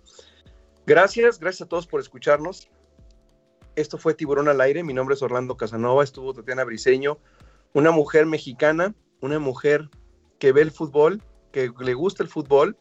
[0.88, 2.69] Gracias, gracias a todos por escucharnos.
[3.75, 4.85] Esto fue Tiburón al Aire.
[4.85, 6.01] Mi nombre es Orlando Casanova.
[6.01, 7.17] Estuvo Tatiana Briseño,
[7.73, 9.89] una mujer mexicana, una mujer
[10.39, 11.21] que ve el fútbol,
[11.51, 12.77] que le gusta el fútbol,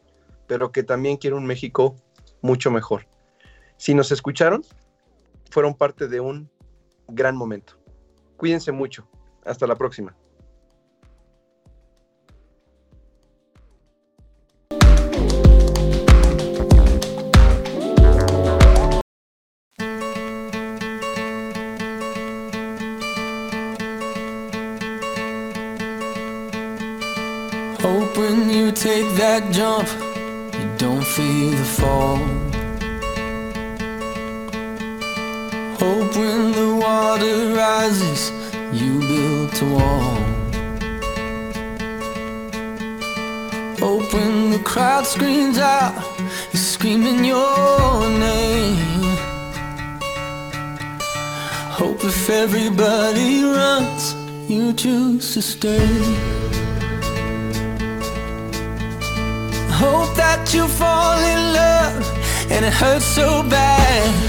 [0.47, 1.97] pero que también quiere un México
[2.41, 3.05] mucho mejor.
[3.75, 4.63] Si nos escucharon,
[5.51, 6.49] fueron parte de un
[7.09, 7.73] gran momento.
[8.37, 9.05] Cuídense mucho.
[9.43, 10.15] Hasta la próxima.
[52.29, 54.13] If everybody runs,
[54.49, 55.87] you choose to stay.
[59.71, 64.26] Hope that you fall in love and it hurts so bad.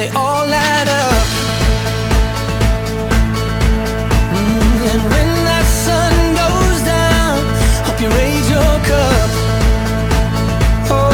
[0.00, 1.26] They all add up.
[4.34, 7.36] Mm, And when that sun goes down,
[7.86, 9.30] hope you raise your cup.
[10.96, 11.10] Oh,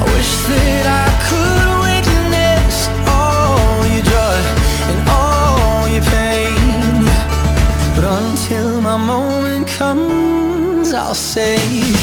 [0.00, 2.76] I wish that I could witness
[3.16, 4.40] all your joy
[4.90, 6.96] and all your pain.
[7.94, 11.95] But until my moment comes, I'll say.